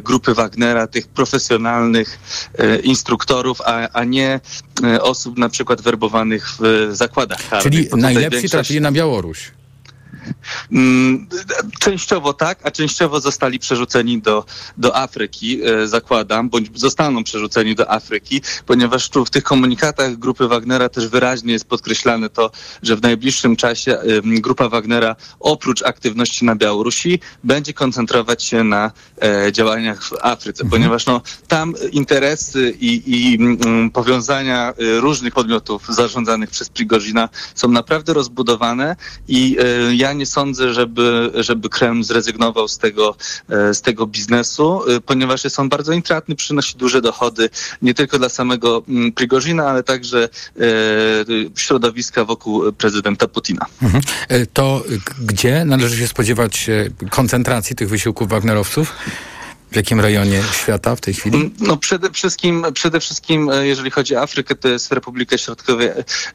[0.00, 2.18] grupy Wagnera, tych profesjonalnych
[2.82, 4.40] instruktorów, a, a nie
[5.00, 7.72] osób na przykład werbowanych w zakładach karnych.
[7.72, 9.52] Czyli najlepsi trafili na Białoruś.
[10.72, 11.26] Mm,
[11.80, 14.44] Częściowo tak, a częściowo zostali przerzuceni do,
[14.78, 20.48] do Afryki, e, zakładam, bądź zostaną przerzuceni do Afryki, ponieważ tu w tych komunikatach grupy
[20.48, 22.50] Wagnera też wyraźnie jest podkreślane to,
[22.82, 28.92] że w najbliższym czasie em, grupa Wagnera oprócz aktywności na Białorusi będzie koncentrować się na
[29.22, 35.86] e, działaniach w Afryce, ponieważ no, tam interesy i, i mm, powiązania e, różnych podmiotów
[35.88, 38.96] zarządzanych przez Prigozina są naprawdę rozbudowane
[39.28, 43.16] i e, nie sądzę, żeby, żeby Kreml zrezygnował z tego,
[43.48, 47.50] e, z tego biznesu, e, ponieważ jest on bardzo intratny, przynosi duże dochody
[47.82, 50.62] nie tylko dla samego mm, Prigozina, ale także e,
[51.56, 53.66] środowiska wokół prezydenta Putina.
[53.82, 54.02] Mhm.
[54.52, 54.84] To
[55.20, 56.70] gdzie należy się spodziewać
[57.10, 58.94] koncentracji tych wysiłków Wagnerowców?
[59.72, 61.50] W jakim rejonie świata w tej chwili?
[61.60, 65.82] No przede wszystkim, przede wszystkim e, jeżeli chodzi o Afrykę, to jest Republika Środkowa,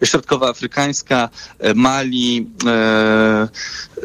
[0.03, 3.47] Środkowoafrykańska, e, Mali e,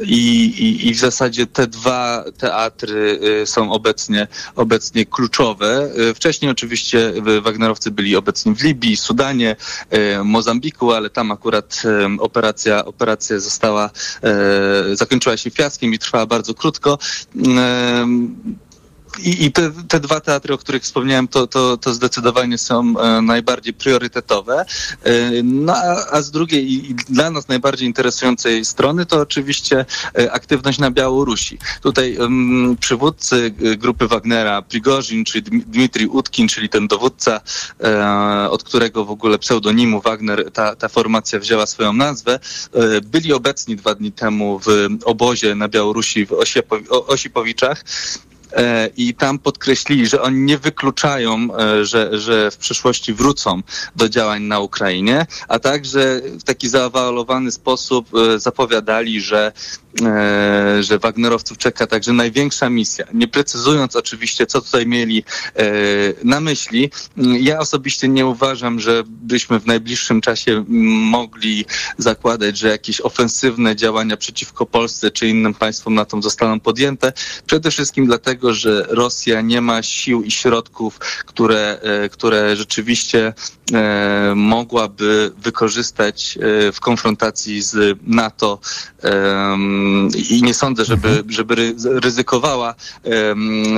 [0.03, 5.90] i, i, w zasadzie te dwa teatry e, są obecnie, obecnie kluczowe.
[6.11, 9.57] E, Wcześniej oczywiście e, Wagnerowcy byli obecni w Libii, Sudanie,
[9.90, 13.90] e, Mozambiku, ale tam akurat e, operacja, operacja została,
[14.23, 16.99] e, zakończyła się fiaskiem i trwała bardzo krótko.
[19.18, 23.22] I, i te, te dwa teatry, o których wspomniałem, to, to, to zdecydowanie są e,
[23.22, 24.64] najbardziej priorytetowe.
[25.03, 29.85] E, no a, a z drugiej i, dla nas najbardziej interesującej strony to oczywiście
[30.18, 31.59] e, aktywność na Białorusi.
[31.83, 32.18] Tutaj
[32.81, 37.40] przywódcy grupy Wagnera, Prigorzin, czyli Dm- Dmitrij Utkin, czyli ten dowódca,
[37.81, 42.40] e, od którego w ogóle pseudonimu Wagner ta, ta formacja wzięła swoją nazwę,
[42.72, 47.85] e, byli obecni dwa dni temu w obozie na Białorusi w Osiepo- Osipowiczach.
[48.57, 53.62] E, i tam podkreślili, że oni nie wykluczają, e, że, że w przyszłości wrócą
[53.97, 59.53] do działań na Ukrainie, a także w taki zaawalowany sposób e, zapowiadali, że,
[60.81, 63.07] że Wagnerowców czeka także największa misja.
[63.15, 65.25] Nie precyzując oczywiście, co tutaj mieli
[66.25, 71.65] na myśli, ja osobiście nie uważam, że byśmy w najbliższym czasie mogli
[71.99, 77.12] zakładać, że jakieś ofensywne działania przeciwko Polsce czy innym państwom na to zostaną podjęte.
[77.47, 83.35] Przede wszystkim dlatego, że Rosja nie ma sił i środków, które, e, które rzeczywiście
[83.72, 88.59] e, mogłaby wykorzystać e, w konfrontacji z NATO
[90.31, 92.74] i nie sądzę, żeby, żeby ry- ryzykowała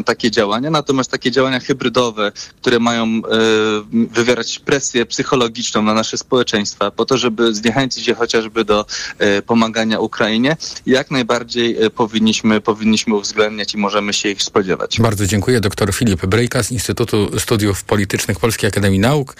[0.05, 0.71] takie działania.
[0.71, 3.21] Natomiast takie działania hybrydowe, które mają
[3.91, 8.87] wywierać presję psychologiczną na nasze społeczeństwa po to, żeby zniechęcić je chociażby do
[9.47, 14.54] pomagania Ukrainie, jak najbardziej powinniśmy, powinniśmy uwzględniać i możemy się ich spodziewać.
[14.99, 15.61] Bardzo dziękuję.
[15.61, 19.37] Doktor Filip Brejka z Instytutu Studiów Politycznych Polskiej Akademii Nauk.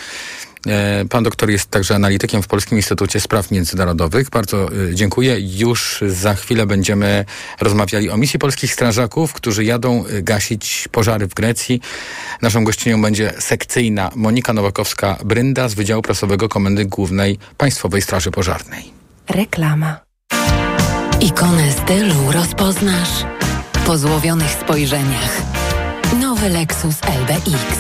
[0.67, 4.31] E, Pan doktor jest także analitykiem w Polskim Instytucie Spraw Międzynarodowych.
[4.31, 5.37] Bardzo e, dziękuję.
[5.41, 7.25] Już za chwilę będziemy
[7.61, 11.81] rozmawiali o misji polskich strażaków, którzy jadą e, gasić pożary w Grecji.
[12.43, 18.93] Naszą gościnią będzie sekcyjna Monika Nowakowska-Brynda z Wydziału Prasowego Komendy Głównej Państwowej Straży Pożarnej.
[19.29, 20.01] Reklama.
[21.21, 23.25] Ikonę stylu rozpoznasz
[23.87, 25.43] po złowionych spojrzeniach.
[26.21, 27.79] Nowy Lexus LBX.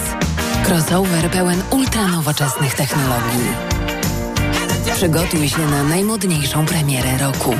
[0.66, 3.46] Crossover pełen ultranowoczesnych technologii.
[4.94, 7.54] Przygotuj się na najmodniejszą premierę roku.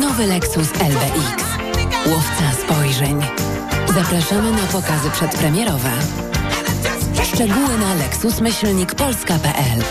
[0.00, 1.44] Nowy Lexus LBX.
[2.06, 3.20] Łowca spojrzeń.
[3.94, 5.90] Zapraszamy na pokazy przedpremierowe.
[7.34, 9.82] Szczegóły na lexusmyślnikpolska.pl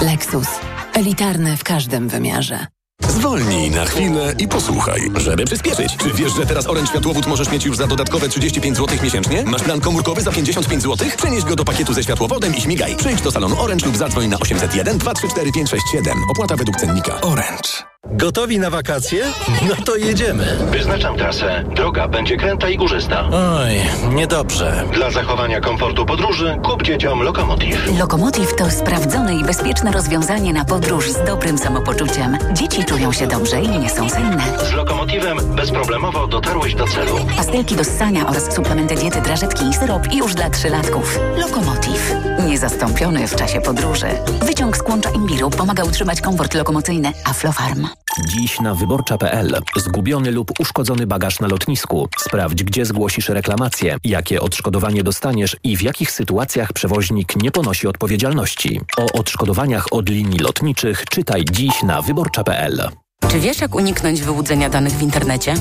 [0.00, 0.48] Lexus.
[0.92, 2.77] Elitarny w każdym wymiarze.
[3.08, 5.96] Zwolnij na chwilę i posłuchaj, żeby przyspieszyć.
[5.96, 9.44] Czy wiesz, że teraz Orange Światłowód możesz mieć już za dodatkowe 35 zł miesięcznie?
[9.44, 11.08] Masz plan komórkowy za 55 zł?
[11.16, 12.96] Przenieś go do pakietu ze światłowodem i śmigaj.
[12.96, 16.18] Przyjdź do salonu Orange lub zadzwoń na 801 234 567.
[16.30, 17.20] Opłata według cennika.
[17.20, 17.87] Orange.
[18.06, 19.24] Gotowi na wakacje?
[19.68, 20.56] No to jedziemy.
[20.70, 21.64] Wyznaczam trasę.
[21.76, 23.28] Droga będzie kręta i górzysta.
[23.32, 23.70] Oj,
[24.14, 24.84] niedobrze.
[24.92, 27.98] Dla zachowania komfortu podróży kup dzieciom Lokomotiv.
[27.98, 32.38] Lokomotiv to sprawdzone i bezpieczne rozwiązanie na podróż z dobrym samopoczuciem.
[32.52, 34.42] Dzieci czują się dobrze i nie są senne.
[34.70, 37.16] Z Lokomotivem bezproblemowo dotarłeś do celu.
[37.36, 41.18] Pastelki do ssania oraz suplementy diety, drażetki i syrop już dla trzylatków.
[41.36, 42.14] Lokomotiv.
[42.46, 44.06] Niezastąpiony w czasie podróży.
[44.42, 47.12] Wyciąg z kłącza imbiru pomaga utrzymać komfort lokomocyjny.
[47.24, 47.87] Aflofarm.
[48.28, 49.56] Dziś na wyborcza.pl.
[49.76, 52.08] Zgubiony lub uszkodzony bagaż na lotnisku.
[52.18, 58.80] Sprawdź, gdzie zgłosisz reklamację, jakie odszkodowanie dostaniesz i w jakich sytuacjach przewoźnik nie ponosi odpowiedzialności.
[58.96, 62.88] O odszkodowaniach od linii lotniczych czytaj dziś na wyborcza.pl.
[63.30, 65.54] Czy wiesz, jak uniknąć wyłudzenia danych w internecie?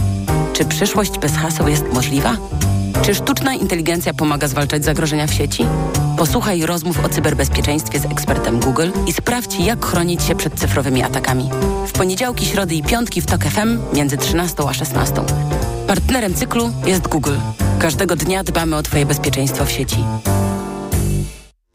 [0.53, 2.37] Czy przyszłość bez haseł jest możliwa?
[3.01, 5.65] Czy sztuczna inteligencja pomaga zwalczać zagrożenia w sieci?
[6.17, 11.49] Posłuchaj rozmów o cyberbezpieczeństwie z ekspertem Google i sprawdź, jak chronić się przed cyfrowymi atakami.
[11.87, 15.15] W poniedziałki, środy i piątki w TOK FM między 13 a 16.
[15.87, 17.35] Partnerem cyklu jest Google.
[17.79, 20.03] Każdego dnia dbamy o Twoje bezpieczeństwo w sieci.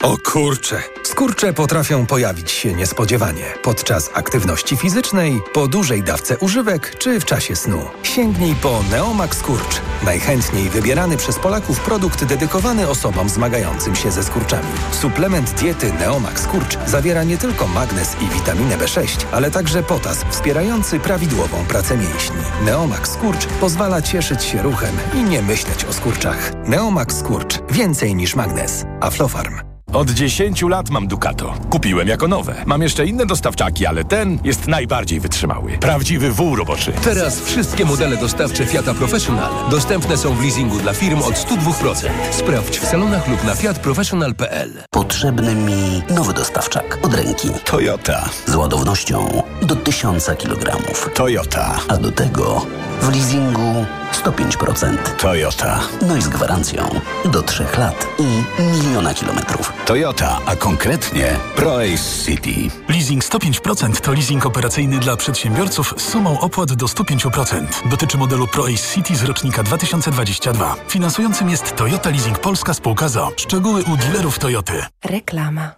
[0.03, 0.83] O kurcze.
[1.03, 7.57] Skurcze potrafią pojawić się niespodziewanie podczas aktywności fizycznej, po dużej dawce używek czy w czasie
[7.57, 7.83] snu.
[8.03, 9.81] Sięgnij po Neomax Skurcz.
[10.05, 14.73] Najchętniej wybierany przez Polaków produkt dedykowany osobom zmagającym się ze skurczami.
[14.91, 21.01] Suplement diety Neomax Skurcz zawiera nie tylko magnez i witaminę B6, ale także potas wspierający
[21.01, 22.43] prawidłową pracę mięśni.
[22.65, 26.53] Neomax Skurcz pozwala cieszyć się ruchem i nie myśleć o skurczach.
[26.67, 27.59] Neomax Skurcz.
[27.71, 28.85] Więcej niż magnez.
[29.01, 29.72] Aflofarm.
[29.93, 31.55] Od 10 lat mam Ducato.
[31.71, 32.55] Kupiłem jako nowe.
[32.67, 35.79] Mam jeszcze inne dostawczaki, ale ten jest najbardziej wytrzymały.
[35.79, 36.93] Prawdziwy wół roboczy.
[37.05, 42.09] Teraz wszystkie modele dostawcze Fiata Professional dostępne są w leasingu dla firm od 102%.
[42.31, 44.83] Sprawdź w salonach lub na fiatprofessional.pl.
[44.91, 47.49] Potrzebny mi nowy dostawczak od ręki.
[47.65, 48.29] Toyota.
[48.47, 50.77] Z ładownością do 1000 kg.
[51.15, 51.77] Toyota.
[51.89, 52.67] A do tego
[53.01, 53.87] w leasingu
[54.25, 54.97] 105%.
[55.19, 55.81] Toyota.
[56.09, 56.89] No i z gwarancją
[57.25, 59.73] do 3 lat i miliona kilometrów.
[59.87, 62.71] Toyota, a konkretnie ProAce City.
[62.89, 67.89] Leasing 105% to leasing operacyjny dla przedsiębiorców z sumą opłat do 105%.
[67.91, 70.77] Dotyczy modelu ProAce City z rocznika 2022.
[70.89, 73.33] Finansującym jest Toyota Leasing Polska Spółka ZO.
[73.37, 74.85] Szczegóły u dealerów Toyoty.
[75.05, 75.71] Reklama.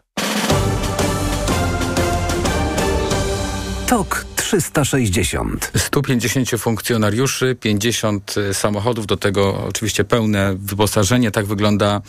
[3.86, 5.70] TOK 360.
[5.76, 11.30] 150 funkcjonariuszy, 50 samochodów, do tego oczywiście pełne wyposażenie.
[11.30, 12.00] Tak wygląda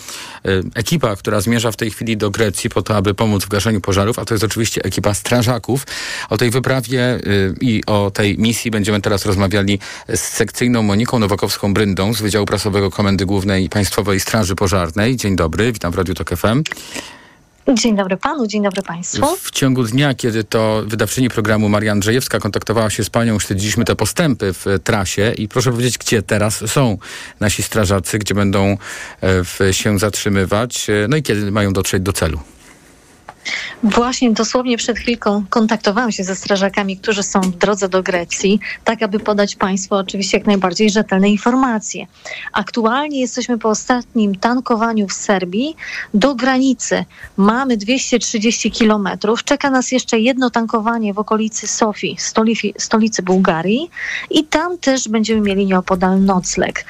[0.46, 3.82] y, ekipa, która zmierza w tej chwili do Grecji po to, aby pomóc w gaszeniu
[3.82, 5.88] pożarów, a to jest oczywiście ekipa strażaków.
[6.30, 9.80] O tej wyprawie y, i o tej misji będziemy teraz rozmawiali
[10.16, 15.16] z sekcyjną Moniką Nowakowską-Bryndą z Wydziału Prasowego Komendy Głównej Państwowej Straży Pożarnej.
[15.16, 16.64] Dzień dobry, witam w Radiu Tok FM.
[17.74, 19.36] Dzień dobry panu, dzień dobry państwu.
[19.36, 23.96] W ciągu dnia, kiedy to wydawczyni programu Maria Andrzejewska kontaktowała się z panią, śledziliśmy te
[23.96, 26.98] postępy w trasie i proszę powiedzieć, gdzie teraz są
[27.40, 28.78] nasi strażacy, gdzie będą
[29.62, 32.40] e, się zatrzymywać, e, no i kiedy mają dotrzeć do celu.
[33.84, 39.04] Właśnie dosłownie przed chwilką kontaktowałam się ze strażakami, którzy są w drodze do Grecji, tak
[39.04, 42.08] aby podać Państwu oczywiście jak najbardziej rzetelne informacje.
[42.54, 45.76] Aktualnie jesteśmy po ostatnim tankowaniu w Serbii
[46.14, 47.06] do granicy.
[47.38, 49.44] Mamy 230 kilometrów.
[49.44, 52.18] Czeka nas jeszcze jedno tankowanie w okolicy Sofii,
[52.78, 53.90] stolicy, Bułgarii
[54.30, 56.86] i tam też będziemy mieli nieopodal nocleg.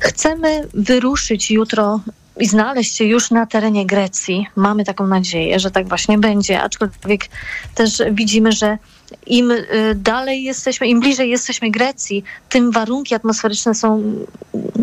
[0.00, 2.00] Chcemy wyruszyć jutro
[2.40, 4.46] i znaleźć się już na terenie Grecji.
[4.56, 7.28] Mamy taką nadzieję, że tak właśnie będzie, aczkolwiek
[7.74, 8.78] też widzimy, że
[9.26, 9.66] im y,
[9.96, 14.14] dalej jesteśmy, im bliżej jesteśmy Grecji, tym warunki atmosferyczne są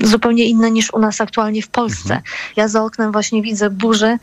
[0.04, 2.22] zupełnie inne niż u nas aktualnie w Polsce.
[2.56, 4.18] Ja za oknem właśnie widzę burzę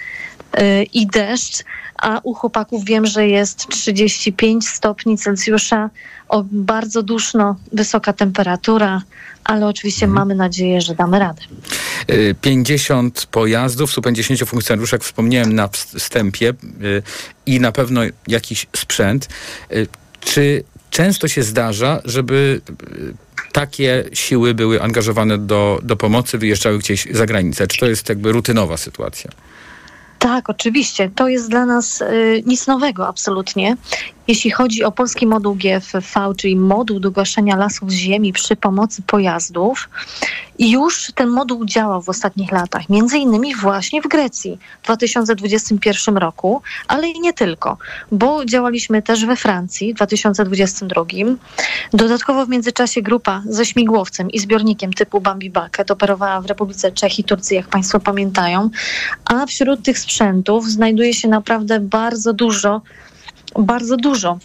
[0.59, 1.65] y, i deszcz,
[1.99, 5.91] a u chłopaków wiem, że jest 35 stopni Celsjusza,
[6.29, 9.03] o bardzo duszno, wysoka temperatura,
[9.47, 11.43] ale oczywiście mamy nadzieję, że damy radę.
[12.41, 17.03] 50 pojazdów, 150 funkcjonariuszy, jak wspomniałem na wstępie y,
[17.47, 19.29] i na pewno jakiś sprzęt.
[19.73, 19.87] Y,
[20.21, 27.09] czy często się zdarza, żeby y, takie siły były angażowane do, do pomocy, wyjeżdżały gdzieś
[27.11, 27.67] za granicę?
[27.67, 29.31] Czy to jest jakby rutynowa sytuacja?
[30.19, 31.11] Tak, oczywiście.
[31.15, 33.77] To jest dla nas y, nic nowego, absolutnie.
[34.29, 36.01] Jeśli chodzi o polski moduł GFV,
[36.37, 39.89] czyli moduł do gaszenia lasów z ziemi przy pomocy pojazdów,
[40.59, 46.63] już ten moduł działał w ostatnich latach, między innymi właśnie w Grecji w 2021 roku,
[46.89, 47.79] ale i nie tylko,
[48.13, 51.05] bo działaliśmy też we Francji w 2022.
[51.93, 57.19] Dodatkowo w międzyczasie grupa ze śmigłowcem i zbiornikiem typu Bambi Bucket operowała w Republice Czech
[57.19, 58.71] i Turcji, jak Państwo pamiętają,
[59.25, 62.81] a wśród tych sprzętów znajduje się naprawdę bardzo dużo
[63.59, 64.39] bardzo dużo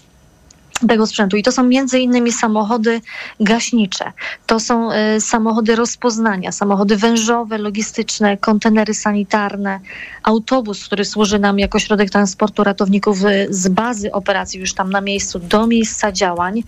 [0.88, 1.38] tego sprzętu.
[1.38, 3.01] I to są między innymi samochody
[3.39, 4.12] gaśnicze,
[4.45, 9.80] to są y, samochody rozpoznania, samochody wężowe, logistyczne, kontenery sanitarne,
[10.24, 15.01] autobus, który służy nam jako środek transportu ratowników y, z bazy operacji już tam na
[15.01, 16.64] miejscu do miejsca działań.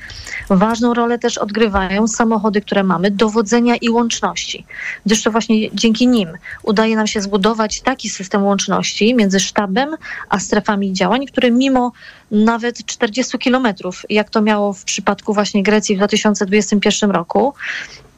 [0.49, 4.65] Ważną rolę też odgrywają samochody, które mamy, dowodzenia i łączności,
[5.05, 6.29] gdyż to właśnie dzięki nim
[6.63, 9.95] udaje nam się zbudować taki system łączności między sztabem
[10.29, 11.91] a strefami działań, który mimo
[12.31, 17.53] nawet 40 kilometrów, jak to miało w przypadku właśnie Grecji w 2021 roku,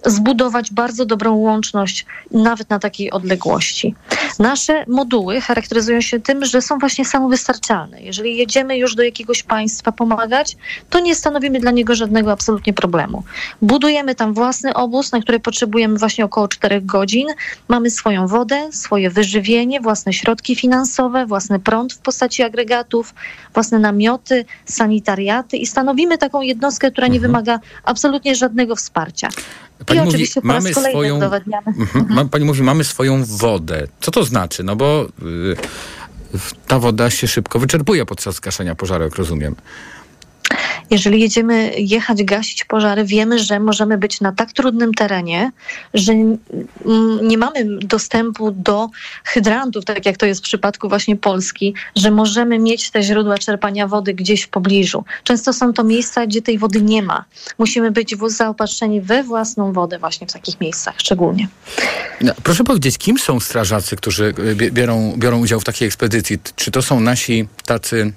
[0.06, 3.96] zbudować bardzo dobrą łączność nawet na takiej odległości.
[4.40, 8.02] Nasze moduły charakteryzują się tym, że są właśnie samowystarczalne.
[8.02, 10.58] Jeżeli jedziemy już do jakiegoś państwa pomagać,
[10.90, 13.24] to nie stanowimy dla niego żadnego absolutnie problemu.
[13.62, 17.28] Budujemy tam własny obóz, na który potrzebujemy właśnie około 4 godzin.
[17.68, 23.14] Mamy swoją wodę, swoje wyżywienie, własne środki finansowe, własny prąd w postaci agregatów,
[23.54, 29.30] własne namioty, sanitariaty i stanowimy taką jednostkę, która nie wymaga absolutnie żadnego wsparcia.
[29.86, 31.68] Pani I mówi, oczywiście po mamy swoją, udowadniamy.
[31.68, 32.06] Mhm.
[32.10, 33.88] Ma, pani mówi, mamy swoją wodę.
[34.02, 34.64] Co to znaczy?
[34.64, 35.56] No bo y,
[36.68, 39.56] ta woda się szybko wyczerpuje podczas gaszenia pożaru, jak rozumiem.
[40.90, 45.52] Jeżeli jedziemy jechać gasić pożary, wiemy, że możemy być na tak trudnym terenie,
[45.94, 46.14] że
[47.22, 48.90] nie mamy dostępu do
[49.24, 53.88] hydrantów, tak jak to jest w przypadku właśnie Polski, że możemy mieć te źródła czerpania
[53.88, 55.04] wody gdzieś w pobliżu.
[55.24, 57.26] Często są to miejsca, gdzie tej wody nie ma.
[57.58, 61.48] Musimy być zaopatrzeni we własną wodę właśnie w takich miejscach szczególnie.
[62.22, 66.38] No, proszę powiedzieć, kim są strażacy, którzy y, biorą, biorą udział w takiej ekspedycji?
[66.56, 68.14] Czy to są nasi tacy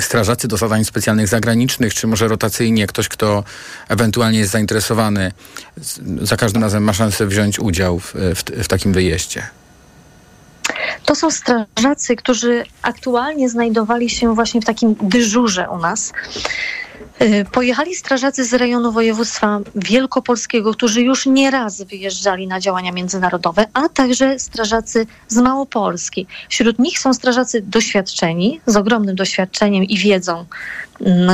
[0.00, 3.44] strażacy do zadań specjalnych zagranicznych, czy może rotacyjnie ktoś, kto
[3.88, 5.32] ewentualnie jest zainteresowany,
[6.22, 9.46] za każdym razem ma szansę wziąć udział w, w, w takim wyjeździe?
[11.04, 16.12] To są strażacy, którzy aktualnie znajdowali się właśnie w takim dyżurze u nas.
[17.22, 23.88] Y, pojechali strażacy z rejonu województwa wielkopolskiego, którzy już nieraz wyjeżdżali na działania międzynarodowe, a
[23.88, 26.26] także strażacy z Małopolski.
[26.48, 30.44] Wśród nich są strażacy doświadczeni, z ogromnym doświadczeniem i wiedzą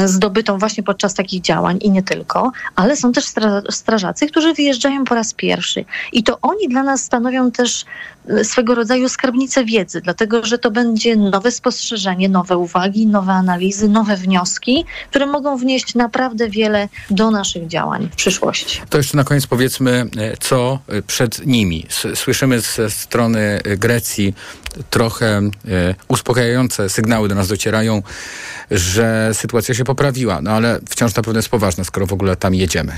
[0.06, 3.24] zdobytą właśnie podczas takich działań i nie tylko, ale są też
[3.70, 5.84] strażacy, którzy wyjeżdżają po raz pierwszy.
[6.12, 7.84] I to oni dla nas stanowią też
[8.30, 13.88] y, swego rodzaju skarbnicę wiedzy, dlatego że to będzie nowe spostrzeżenie, nowe uwagi, nowe analizy,
[13.88, 18.80] nowe wnioski, które mogą wnieść naprawdę wiele do naszych działań w przyszłości.
[18.90, 21.86] To jeszcze na koniec powiedzmy, e, co przed nimi.
[22.14, 24.34] Słyszymy ze strony Grecji
[24.90, 25.40] trochę
[26.08, 28.02] uspokajające sygnały do nas docierają,
[28.70, 32.54] że sytuacja się poprawiła, no ale wciąż na pewno jest poważna, skoro w ogóle tam
[32.54, 32.92] jedziemy.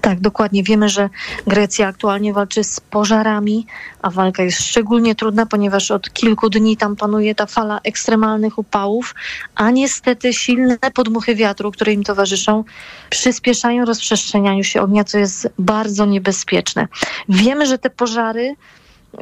[0.00, 0.62] Tak, dokładnie.
[0.62, 1.08] Wiemy, że
[1.46, 3.66] Grecja aktualnie walczy z pożarami,
[4.02, 9.14] a walka jest szczególnie trudna, ponieważ od kilku dni tam panuje ta fala ekstremalnych upałów,
[9.54, 12.64] a niestety silne podmuchy wiatru, które im towarzyszą,
[13.10, 16.88] przyspieszają rozprzestrzenianiu się ognia, co jest bardzo niebezpieczne.
[17.28, 18.54] Wiemy, że te pożary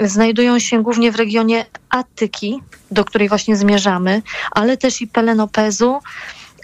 [0.01, 2.61] znajdują się głównie w regionie Attyki,
[2.91, 6.01] do której właśnie zmierzamy, ale też i Pelenopezu,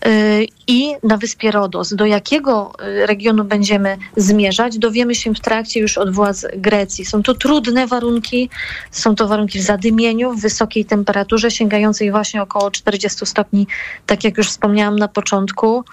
[0.06, 1.94] Y, i na wyspie Rodos.
[1.94, 2.72] Do jakiego
[3.02, 7.04] y, regionu będziemy zmierzać, dowiemy się w trakcie już od władz Grecji.
[7.04, 8.50] Są to trudne warunki,
[8.90, 13.66] są to warunki w zadymieniu, w wysokiej temperaturze, sięgającej właśnie około 40 stopni,
[14.06, 15.84] tak jak już wspomniałam na początku.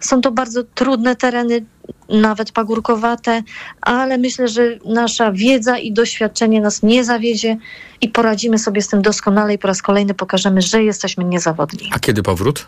[0.00, 1.64] Są to bardzo trudne tereny,
[2.08, 3.42] nawet pagórkowate,
[3.80, 7.56] ale myślę, że nasza wiedza i doświadczenie nas nie zawiedzie
[8.00, 11.90] i poradzimy sobie z tym doskonale i po raz kolejny pokażemy, że jesteśmy niezawodni.
[11.92, 12.66] A kiedy powrót?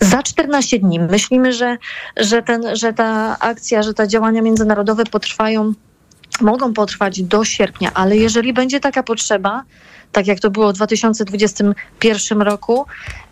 [0.00, 1.00] Za 14 dni.
[1.00, 1.76] Myślimy, że,
[2.16, 5.72] że, ten, że ta akcja, że te działania międzynarodowe potrwają,
[6.40, 9.64] mogą potrwać do sierpnia, ale jeżeli będzie taka potrzeba,
[10.12, 12.86] tak jak to było w 2021 roku.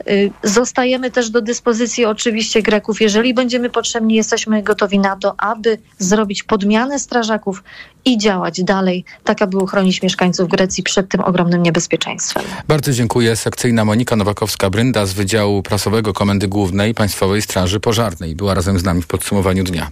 [0.09, 3.01] Y, zostajemy też do dyspozycji oczywiście Greków.
[3.01, 7.63] Jeżeli będziemy potrzebni, jesteśmy gotowi na to, aby zrobić podmianę strażaków
[8.07, 12.43] i działać dalej, tak aby uchronić mieszkańców Grecji przed tym ogromnym niebezpieczeństwem.
[12.69, 13.37] Bardzo dziękuję.
[13.37, 19.03] Sekcyjna Monika Nowakowska-Brynda z Wydziału Prasowego Komendy Głównej Państwowej Straży Pożarnej była razem z nami
[19.03, 19.91] w podsumowaniu dnia.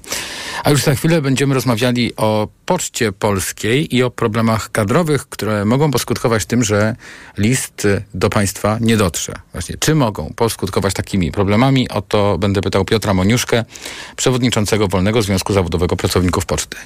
[0.64, 5.90] A już za chwilę będziemy rozmawiali o Poczcie Polskiej i o problemach kadrowych, które mogą
[5.90, 6.96] poskutkować tym, że
[7.38, 9.32] list do państwa nie dotrze.
[9.52, 11.88] Właśnie, czy mogą poskutkować takimi problemami?
[11.88, 13.64] O to będę pytał Piotra Moniuszkę,
[14.16, 16.76] przewodniczącego Wolnego Związku Zawodowego Pracowników Poczty.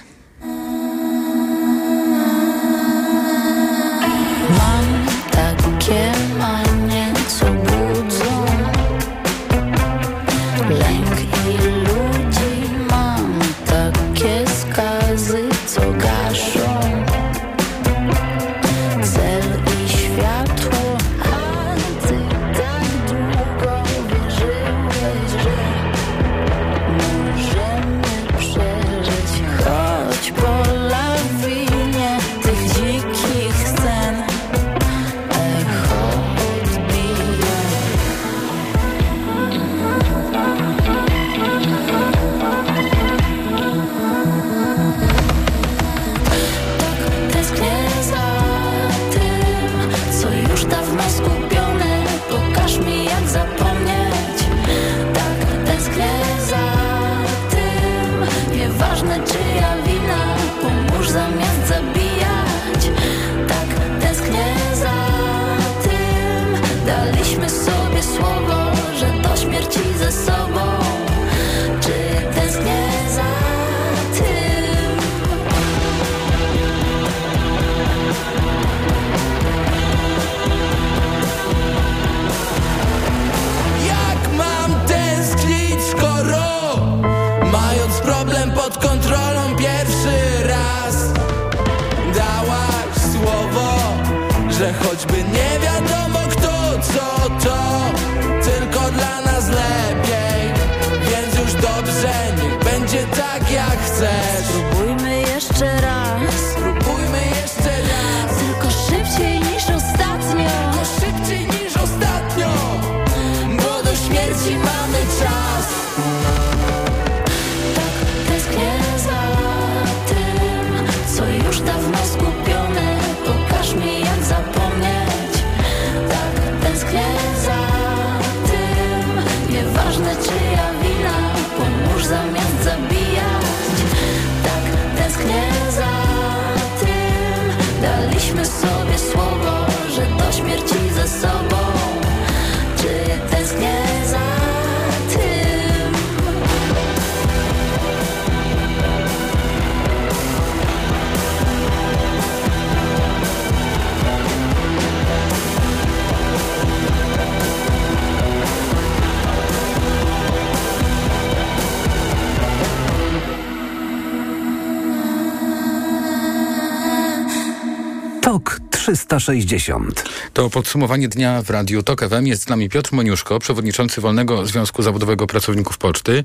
[169.08, 170.04] 360.
[170.32, 172.26] To podsumowanie dnia w Radiu TOK FM.
[172.26, 176.24] Jest z nami Piotr Moniuszko, przewodniczący Wolnego Związku Zawodowego Pracowników Poczty.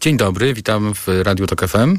[0.00, 1.98] Dzień dobry, witam w Radiu TOK FM.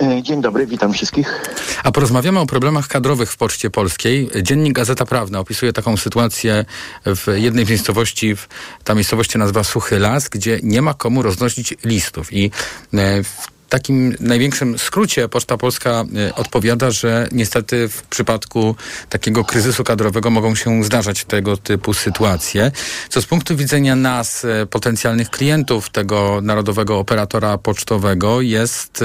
[0.00, 1.42] E, dzień dobry, witam wszystkich.
[1.84, 4.30] A porozmawiamy o problemach kadrowych w Poczcie Polskiej.
[4.42, 6.64] Dziennik Gazeta Prawna opisuje taką sytuację
[7.06, 8.36] w jednej z miejscowości,
[8.84, 12.32] ta miejscowość się nazywa Suchy Las, gdzie nie ma komu roznosić listów.
[12.32, 12.50] I
[12.94, 18.76] e, w takim największym skrócie Poczta Polska y, odpowiada, że niestety w przypadku
[19.08, 22.72] takiego kryzysu kadrowego mogą się zdarzać tego typu sytuacje,
[23.08, 29.04] co z punktu widzenia nas, y, potencjalnych klientów tego narodowego operatora pocztowego jest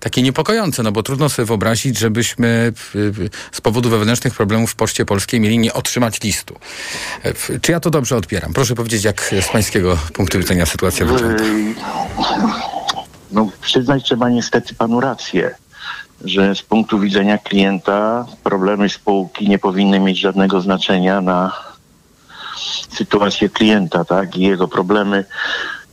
[0.00, 2.72] takie niepokojące, no bo trudno sobie wyobrazić, żebyśmy
[3.52, 6.58] z powodu wewnętrznych problemów w Poczcie Polskiej mieli nie otrzymać listu.
[7.62, 8.52] Czy ja to dobrze odbieram?
[8.52, 11.44] Proszę powiedzieć, jak z pańskiego punktu widzenia sytuacja wygląda.
[13.32, 15.54] No, przyznać trzeba niestety panu rację,
[16.24, 21.52] że z punktu widzenia klienta problemy spółki nie powinny mieć żadnego znaczenia na
[22.92, 24.36] sytuację klienta, tak?
[24.36, 25.24] I jego problemy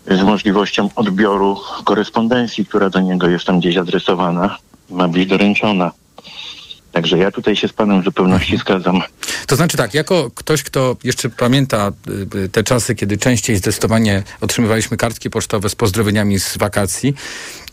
[0.07, 4.57] z możliwością odbioru korespondencji, która do niego jest tam gdzieś adresowana,
[4.89, 5.91] ma być doręczona.
[6.91, 9.01] Także ja tutaj się z panem w zupełności zgadzam.
[9.47, 11.91] To znaczy tak, jako ktoś, kto jeszcze pamięta
[12.35, 17.13] y, y, te czasy, kiedy częściej zdecydowanie otrzymywaliśmy kartki pocztowe z pozdrowieniami z wakacji,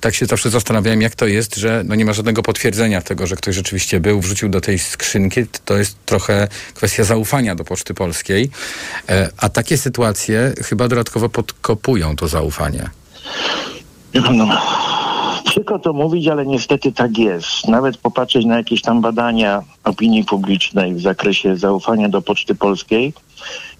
[0.00, 3.36] tak się zawsze zastanawiałem, jak to jest, że no nie ma żadnego potwierdzenia tego, że
[3.36, 5.40] ktoś rzeczywiście był, wrzucił do tej skrzynki.
[5.64, 8.50] To jest trochę kwestia zaufania do Poczty Polskiej.
[9.08, 12.90] E, a takie sytuacje chyba dodatkowo podkopują to zaufanie.
[14.14, 14.46] No,
[15.46, 17.68] Przykro to mówić, ale niestety tak jest.
[17.68, 23.12] Nawet popatrzeć na jakieś tam badania opinii publicznej w zakresie zaufania do Poczty Polskiej,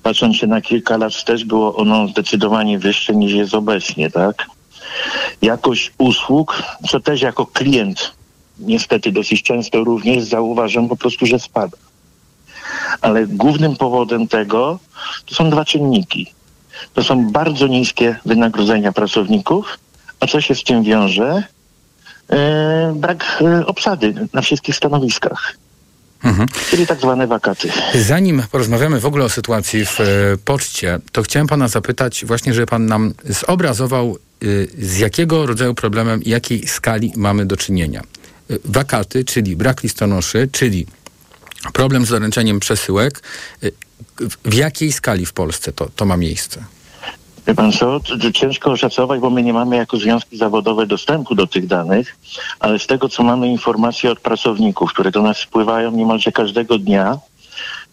[0.03, 4.47] patrząc się na kilka lat wstecz, było ono zdecydowanie wyższe niż jest obecnie, tak?
[5.43, 8.13] Jakość usług, co też jako klient
[8.59, 11.77] niestety dosyć często również zauważam po prostu, że spada.
[13.01, 14.79] Ale głównym powodem tego
[15.27, 16.33] to są dwa czynniki.
[16.95, 19.79] To są bardzo niskie wynagrodzenia pracowników,
[20.21, 21.43] a co się z tym wiąże?
[22.31, 25.57] E, brak e, obsady na wszystkich stanowiskach.
[26.25, 26.49] Mhm.
[26.71, 27.69] Czyli tak zwane wakaty.
[27.95, 30.05] Zanim porozmawiamy w ogóle o sytuacji w e,
[30.45, 34.19] poczcie, to chciałem pana zapytać właśnie, żeby pan nam zobrazował,
[34.79, 38.03] z jakiego rodzaju problemem i jakiej skali mamy do czynienia.
[38.65, 40.87] Wakaty, czyli brak listonoszy, czyli
[41.73, 43.23] problem z doręczeniem przesyłek.
[44.45, 46.65] W jakiej skali w Polsce to, to ma miejsce?
[47.47, 48.01] Wie pan co,
[48.35, 52.17] ciężko oszacować, bo my nie mamy jako związki zawodowe dostępu do tych danych,
[52.61, 57.19] ale z tego, co mamy informacje od pracowników, które do nas spływają niemalże każdego dnia,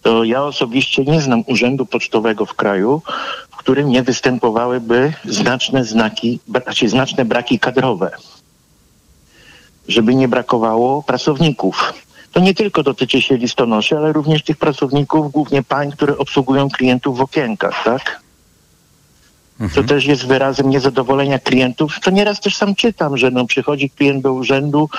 [0.01, 3.01] to ja osobiście nie znam urzędu pocztowego w kraju,
[3.51, 8.11] w którym nie występowałyby znaczne znaki, znaczy znaczne braki kadrowe.
[9.87, 11.93] Żeby nie brakowało pracowników.
[12.31, 17.17] To nie tylko dotyczy się listonoszy, ale również tych pracowników, głównie pań, które obsługują klientów
[17.17, 18.22] w okienkach, tak?
[19.59, 19.71] Mhm.
[19.71, 21.99] to też jest wyrazem niezadowolenia klientów.
[22.03, 24.89] To nieraz też sam czytam, że no, przychodzi klient do urzędu,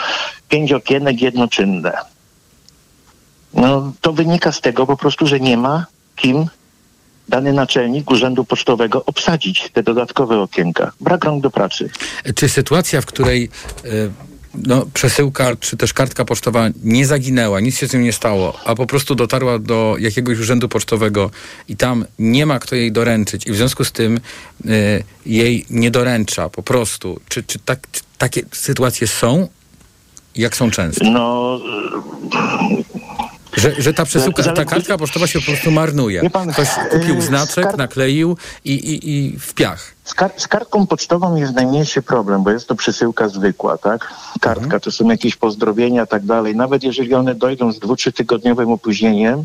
[0.49, 1.93] pięć okienek jednoczynne.
[3.55, 5.87] No, to wynika z tego po prostu, że nie ma
[6.17, 6.47] kim
[7.29, 10.93] dany naczelnik urzędu pocztowego obsadzić te dodatkowe okienka.
[11.01, 11.91] Brak rąk do pracy.
[12.35, 13.49] Czy sytuacja, w której
[13.85, 14.34] y
[14.67, 18.75] no, przesyłka czy też kartka pocztowa nie zaginęła, nic się z nią nie stało, a
[18.75, 21.31] po prostu dotarła do jakiegoś urzędu pocztowego
[21.69, 24.21] i tam nie ma kto jej doręczyć i w związku z tym
[24.67, 27.21] y, jej nie doręcza po prostu.
[27.29, 29.49] Czy, czy, tak, czy takie sytuacje są?
[30.37, 31.05] Jak są często?
[31.05, 31.61] No,
[33.57, 36.31] że, że ta przesyłka, ta kartka pocztowa się po prostu marnuje.
[36.31, 37.77] Pan, Ktoś kupił y, znaczek, kart...
[37.77, 39.95] nakleił i, i, i w piach.
[40.05, 44.15] Z, kar z, kartką pocztową jest najmniejszy problem, bo jest to przesyłka zwykła, tak?
[44.41, 44.81] Kartka mhm.
[44.81, 46.57] to są jakieś pozdrowienia, tak dalej.
[46.57, 49.45] Nawet jeżeli one dojdą z dwu, tygodniowym opóźnieniem,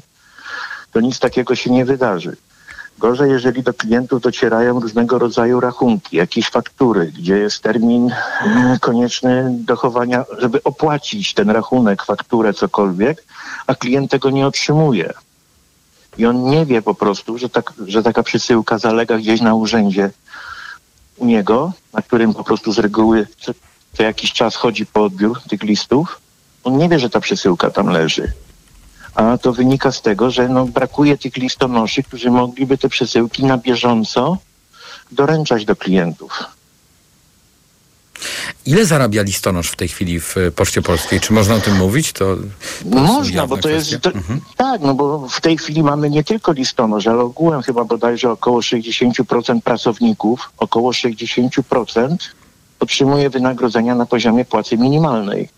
[0.92, 2.36] to nic takiego się nie wydarzy.
[3.00, 9.48] Gorzej, jeżeli do klientów docierają różnego rodzaju rachunki, jakieś faktury, gdzie jest termin e, konieczny
[9.52, 13.24] dochowania, żeby opłacić ten rachunek, fakturę, cokolwiek,
[13.68, 15.14] a klient tego nie otrzymuje.
[16.18, 20.12] I on nie wie po prostu, że, tak, że taka przesyłka zalega gdzieś na urzędzie
[21.18, 23.52] u niego, na którym po prostu z reguły co,
[23.94, 26.22] co jakiś czas chodzi po odbiór tych listów.
[26.64, 28.34] On nie wie, że ta przesyłka tam leży.
[29.16, 33.58] A to wynika z tego, że no, brakuje tych listonoszy, którzy mogliby te przesyłki na
[33.58, 34.38] bieżąco
[35.12, 36.44] doręczać do klientów.
[38.66, 41.20] Ile zarabia listonosz w tej chwili w e, Poczcie Polskiej?
[41.20, 42.14] Czy można o tym mówić?
[42.14, 42.36] To,
[42.92, 44.02] to Można, bo to jest.
[44.02, 44.12] To,
[44.58, 48.60] Tak, no bo w tej chwili mamy nie tylko listonosz, ale ogółem chyba bodajże około
[48.60, 52.18] 60% pracowników, około 60%
[52.80, 55.50] otrzymuje wynagrodzenia na poziomie płacy minimalnej.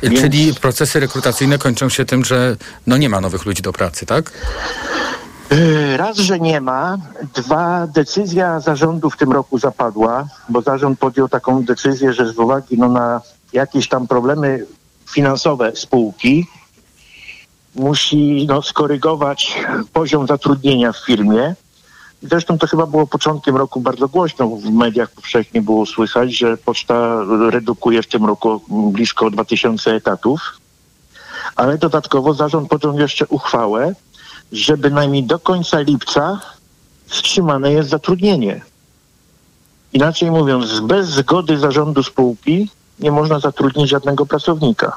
[0.00, 4.32] Czyli procesy rekrutacyjne kończą się tym, że no nie ma nowych ludzi do pracy, tak?
[5.52, 6.98] Yy, Raz, że nie ma.
[7.34, 12.78] Dwa, decyzja zarządu w tym roku zapadła, bo zarząd podjął taką decyzję, że z uwagi
[12.78, 13.20] no, na
[13.52, 14.66] jakieś tam problemy
[15.10, 16.46] finansowe spółki
[17.74, 19.60] musi no, skorygować
[19.92, 21.54] poziom zatrudnienia w firmie.
[22.22, 24.48] Zresztą to chyba było początkiem roku bardzo głośno.
[24.48, 30.40] W mediach powszechnie było słychać, że poczta redukuje w tym roku blisko 2000 etatów.
[31.56, 33.94] Ale dodatkowo zarząd podjął jeszcze uchwałę,
[34.52, 36.40] że bynajmniej do końca lipca
[37.06, 38.60] wstrzymane jest zatrudnienie.
[39.92, 44.96] Inaczej mówiąc, bez zgody zarządu spółki nie można zatrudnić żadnego pracownika.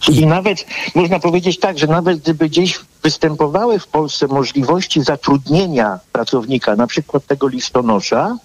[0.00, 6.76] Czyli nawet, można powiedzieć tak, że nawet gdyby gdzieś występowały w Polsce możliwości zatrudnienia pracownika,
[6.76, 8.36] na przykład tego listonosza,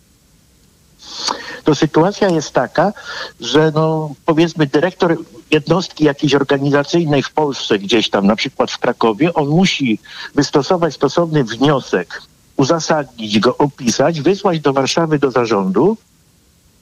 [1.63, 2.93] to sytuacja jest taka,
[3.39, 5.17] że no, powiedzmy dyrektor
[5.51, 9.99] jednostki jakiejś organizacyjnej w Polsce, gdzieś tam, na przykład w Krakowie, on musi
[10.35, 12.21] wystosować stosowny wniosek,
[12.57, 15.97] uzasadnić go, opisać, wysłać do Warszawy do zarządu,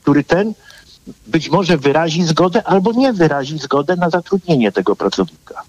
[0.02, 0.54] który ten
[1.28, 5.62] być może wyrazi zgodę albo nie wyrazi zgodę na zatrudnienie tego pracownika.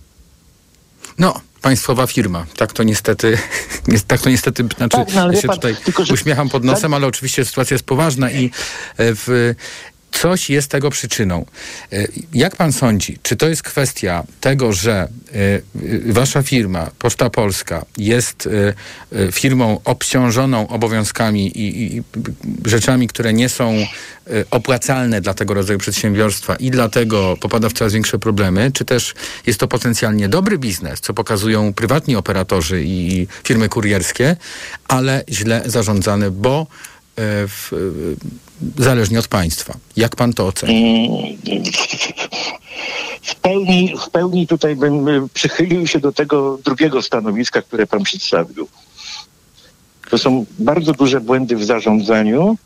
[1.18, 2.46] No, państwowa firma.
[2.56, 3.38] Tak to niestety,
[3.88, 6.64] nie- tak to niestety, znaczy Tak, no ja się pan, tutaj tylko że- uśmiecham pod
[6.64, 8.50] nosem, tak- ale oczywiście sytuacja jest poważna i e,
[8.98, 9.54] w,
[10.12, 11.46] coś jest tego przyczyną.
[11.92, 17.84] E, Jak pan sądzi, czy to jest kwestia tego, że e, wasza firma, Poczta Polska,
[17.98, 18.48] jest
[19.12, 22.02] e, firmą obciążoną obowiązkami i, i
[22.64, 23.86] rzeczami, które nie są
[24.50, 29.14] opłacalne dla tego rodzaju przedsiębiorstwa i dlatego popada w coraz większe problemy, czy też
[29.46, 34.36] jest to potencjalnie dobry biznes, co pokazują prywatni operatorzy i firmy kurierskie,
[34.88, 36.66] ale źle zarządzany, bo
[37.16, 37.72] w,
[38.78, 39.74] e, zależnie od państwa.
[39.96, 41.08] Jak pan to oceni?
[41.48, 41.62] Mm,
[43.22, 48.02] W pełni, w pełni tutaj bym y, przychylił się do tego drugiego stanowiska, które pan
[48.02, 48.68] przedstawił.
[50.10, 52.56] To są bardzo duże błędy w zarządzaniu.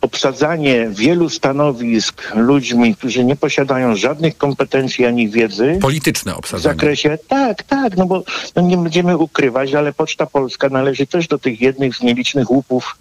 [0.00, 5.78] Obsadzanie wielu stanowisk ludźmi, którzy nie posiadają żadnych kompetencji ani wiedzy.
[5.82, 6.74] Polityczne W obsadzenie.
[6.74, 8.22] zakresie, tak, tak, no bo
[8.56, 12.96] no nie będziemy ukrywać, ale Poczta Polska należy też do tych jednych z nielicznych łupów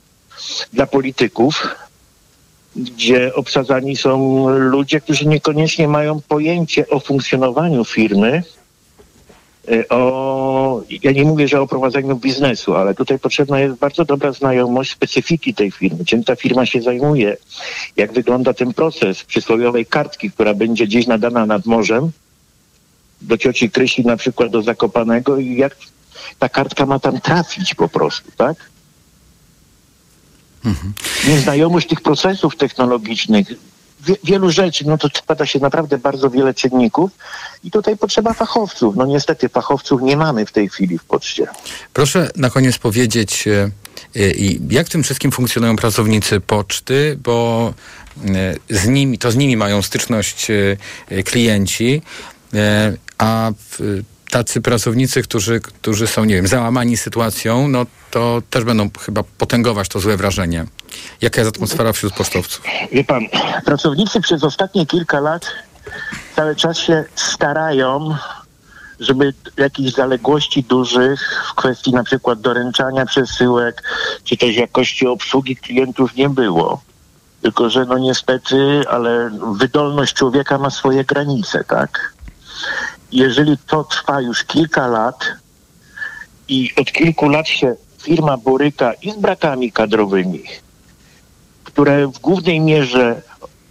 [0.74, 1.68] dla polityków,
[2.76, 8.44] gdzie obsadzani są ludzie, którzy niekoniecznie mają pojęcie o funkcjonowaniu firmy,
[9.72, 14.32] y, o, ja nie mówię, że o prowadzeniu biznesu, ale tutaj potrzebna jest bardzo dobra
[14.32, 17.38] znajomość specyfiki tej firmy, czym ta firma się zajmuje,
[17.98, 22.12] jak wygląda ten proces przysłowiowej kartki, która będzie gdzieś nadana nad morzem,
[23.22, 25.76] do cioci Krysi na przykład do Zakopanego i jak
[26.40, 28.73] ta kartka ma tam trafić po prostu, tak?
[31.28, 33.48] Nieznajomość tych procesów technologicznych,
[34.06, 37.12] wie, wielu rzeczy, no to składa się naprawdę bardzo wiele czynników
[37.64, 38.96] i tutaj potrzeba fachowców.
[38.96, 41.48] No niestety fachowców nie mamy w tej chwili w poczcie.
[41.94, 43.72] Proszę na koniec powiedzieć, e,
[44.70, 47.74] jak w tym wszystkim funkcjonują pracownicy poczty, bo
[48.26, 52.02] e, z nimi, to z nimi mają styczność e, klienci,
[53.18, 53.52] a
[54.34, 59.90] tacy pracownicy, którzy, którzy są, nie wiem, załamani sytuacją, no to też będą chyba potęgować
[59.90, 60.66] to złe wrażenie.
[61.22, 62.62] Jaka jest atmosfera wśród pocztowców?
[62.92, 63.24] Wie pan,
[63.66, 65.46] pracownicy przez ostatnie kilka lat
[66.36, 68.16] cały czas się starają,
[69.00, 73.84] żeby jakichś zaległości dużych w kwestii na przykład doręczania przesyłek,
[74.24, 76.82] czy też jakości obsługi klientów nie było.
[77.42, 82.14] Tylko, że no niestety, ale wydolność człowieka ma swoje granice, tak?
[83.14, 85.26] Jeżeli to trwa już kilka lat
[86.48, 90.44] i od kilku lat się firma boryka i z brakami kadrowymi,
[91.64, 93.22] które w głównej mierze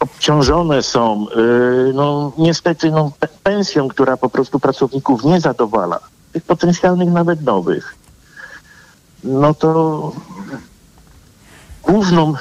[0.01, 6.01] obciążone są, yy, no niestety no, pe- pensją, która po prostu pracowników nie zadowala,
[6.33, 7.97] tych potencjalnych nawet nowych,
[9.25, 10.13] no to
[11.83, 12.35] główną,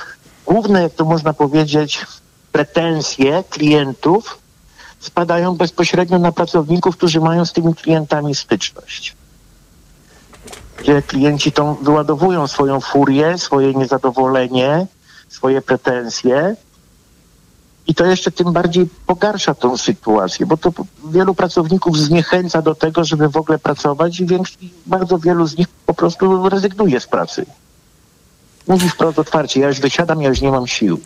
[0.46, 2.06] główne, jak to można powiedzieć,
[2.52, 4.41] pretensje klientów
[5.02, 9.16] spadają bezpośrednio na pracowników, którzy mają z tymi klientami styczność.
[10.78, 14.88] Gdzie klienci tą wyładowują swoją furię, swoje niezadowolenie,
[15.30, 16.56] swoje pretensje
[17.88, 20.72] i to jeszcze tym bardziej pogarsza tą sytuację, bo to
[21.06, 24.28] wielu pracowników zniechęca do tego, żeby w ogóle pracować i
[24.86, 27.46] bardzo wielu z nich po prostu rezygnuje z pracy.
[28.68, 31.00] Mówi wprost otwarcie, ja już wysiadam, ja już nie mam sił.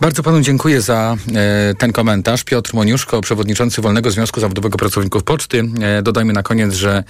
[0.00, 2.44] Bardzo panu dziękuję za e, ten komentarz.
[2.44, 5.62] Piotr Moniuszko, przewodniczący Wolnego Związku Zawodowego Pracowników Poczty.
[5.80, 7.04] E, dodajmy na koniec, że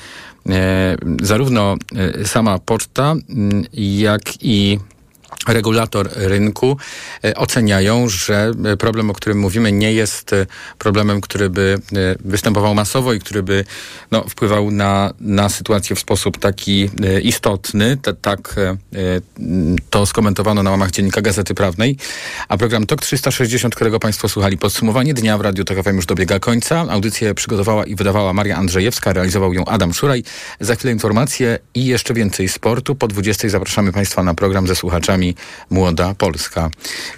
[0.48, 3.14] e, zarówno e, sama poczta,
[3.72, 4.78] jak i
[5.48, 6.76] regulator rynku
[7.24, 10.46] e, oceniają, że e, problem, o którym mówimy, nie jest e,
[10.78, 11.78] problemem, który by
[12.24, 13.64] występował masowo i który by
[14.10, 16.90] no, wpływał na, na sytuację w sposób taki
[17.22, 17.96] istotny.
[17.96, 18.54] Ta, tak
[19.90, 21.96] to skomentowano na łamach Dziennika Gazety Prawnej.
[22.48, 26.38] A program TOK 360, którego Państwo słuchali, podsumowanie dnia w Radiu TOK FM już dobiega
[26.38, 26.86] końca.
[26.88, 30.24] Audycję przygotowała i wydawała Maria Andrzejewska, realizował ją Adam Szuraj.
[30.60, 32.94] Za chwilę informacje i jeszcze więcej sportu.
[32.94, 35.15] Po 20 zapraszamy Państwa na program ze słuchaczami
[35.70, 36.70] Młoda Polska.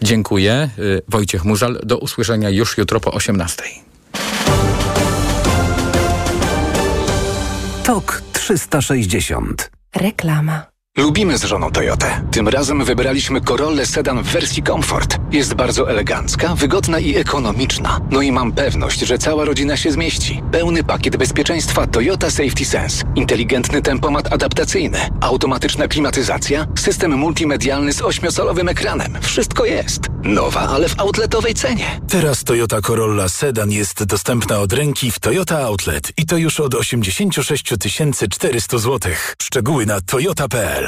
[0.03, 0.71] Dziękuję.
[0.79, 1.81] Y, Wojciech Murzal.
[1.83, 3.63] Do usłyszenia już jutro po 18.
[7.85, 9.71] TOK 360.
[9.97, 10.78] Reklama.
[10.99, 12.23] Lubimy z żoną Toyotę.
[12.31, 15.19] Tym razem wybraliśmy Corollę Sedan w wersji Comfort.
[15.33, 18.01] Jest bardzo elegancka, wygodna i ekonomiczna.
[18.11, 20.43] No i mam pewność, że cała rodzina się zmieści.
[20.53, 23.05] Pełny pakiet bezpieczeństwa Toyota Safety Sense.
[23.15, 24.99] Inteligentny tempomat adaptacyjny.
[25.21, 26.67] Automatyczna klimatyzacja.
[26.79, 29.19] System multimedialny z ośmiosalowym ekranem.
[29.21, 30.01] Wszystko jest.
[30.23, 32.01] Nowa, ale w outletowej cenie.
[32.09, 36.75] Teraz Toyota Corolla Sedan jest dostępna od ręki w Toyota Outlet i to już od
[36.75, 37.65] 86
[38.31, 39.13] 400 zł.
[39.43, 40.88] Szczegóły na toyota.pl.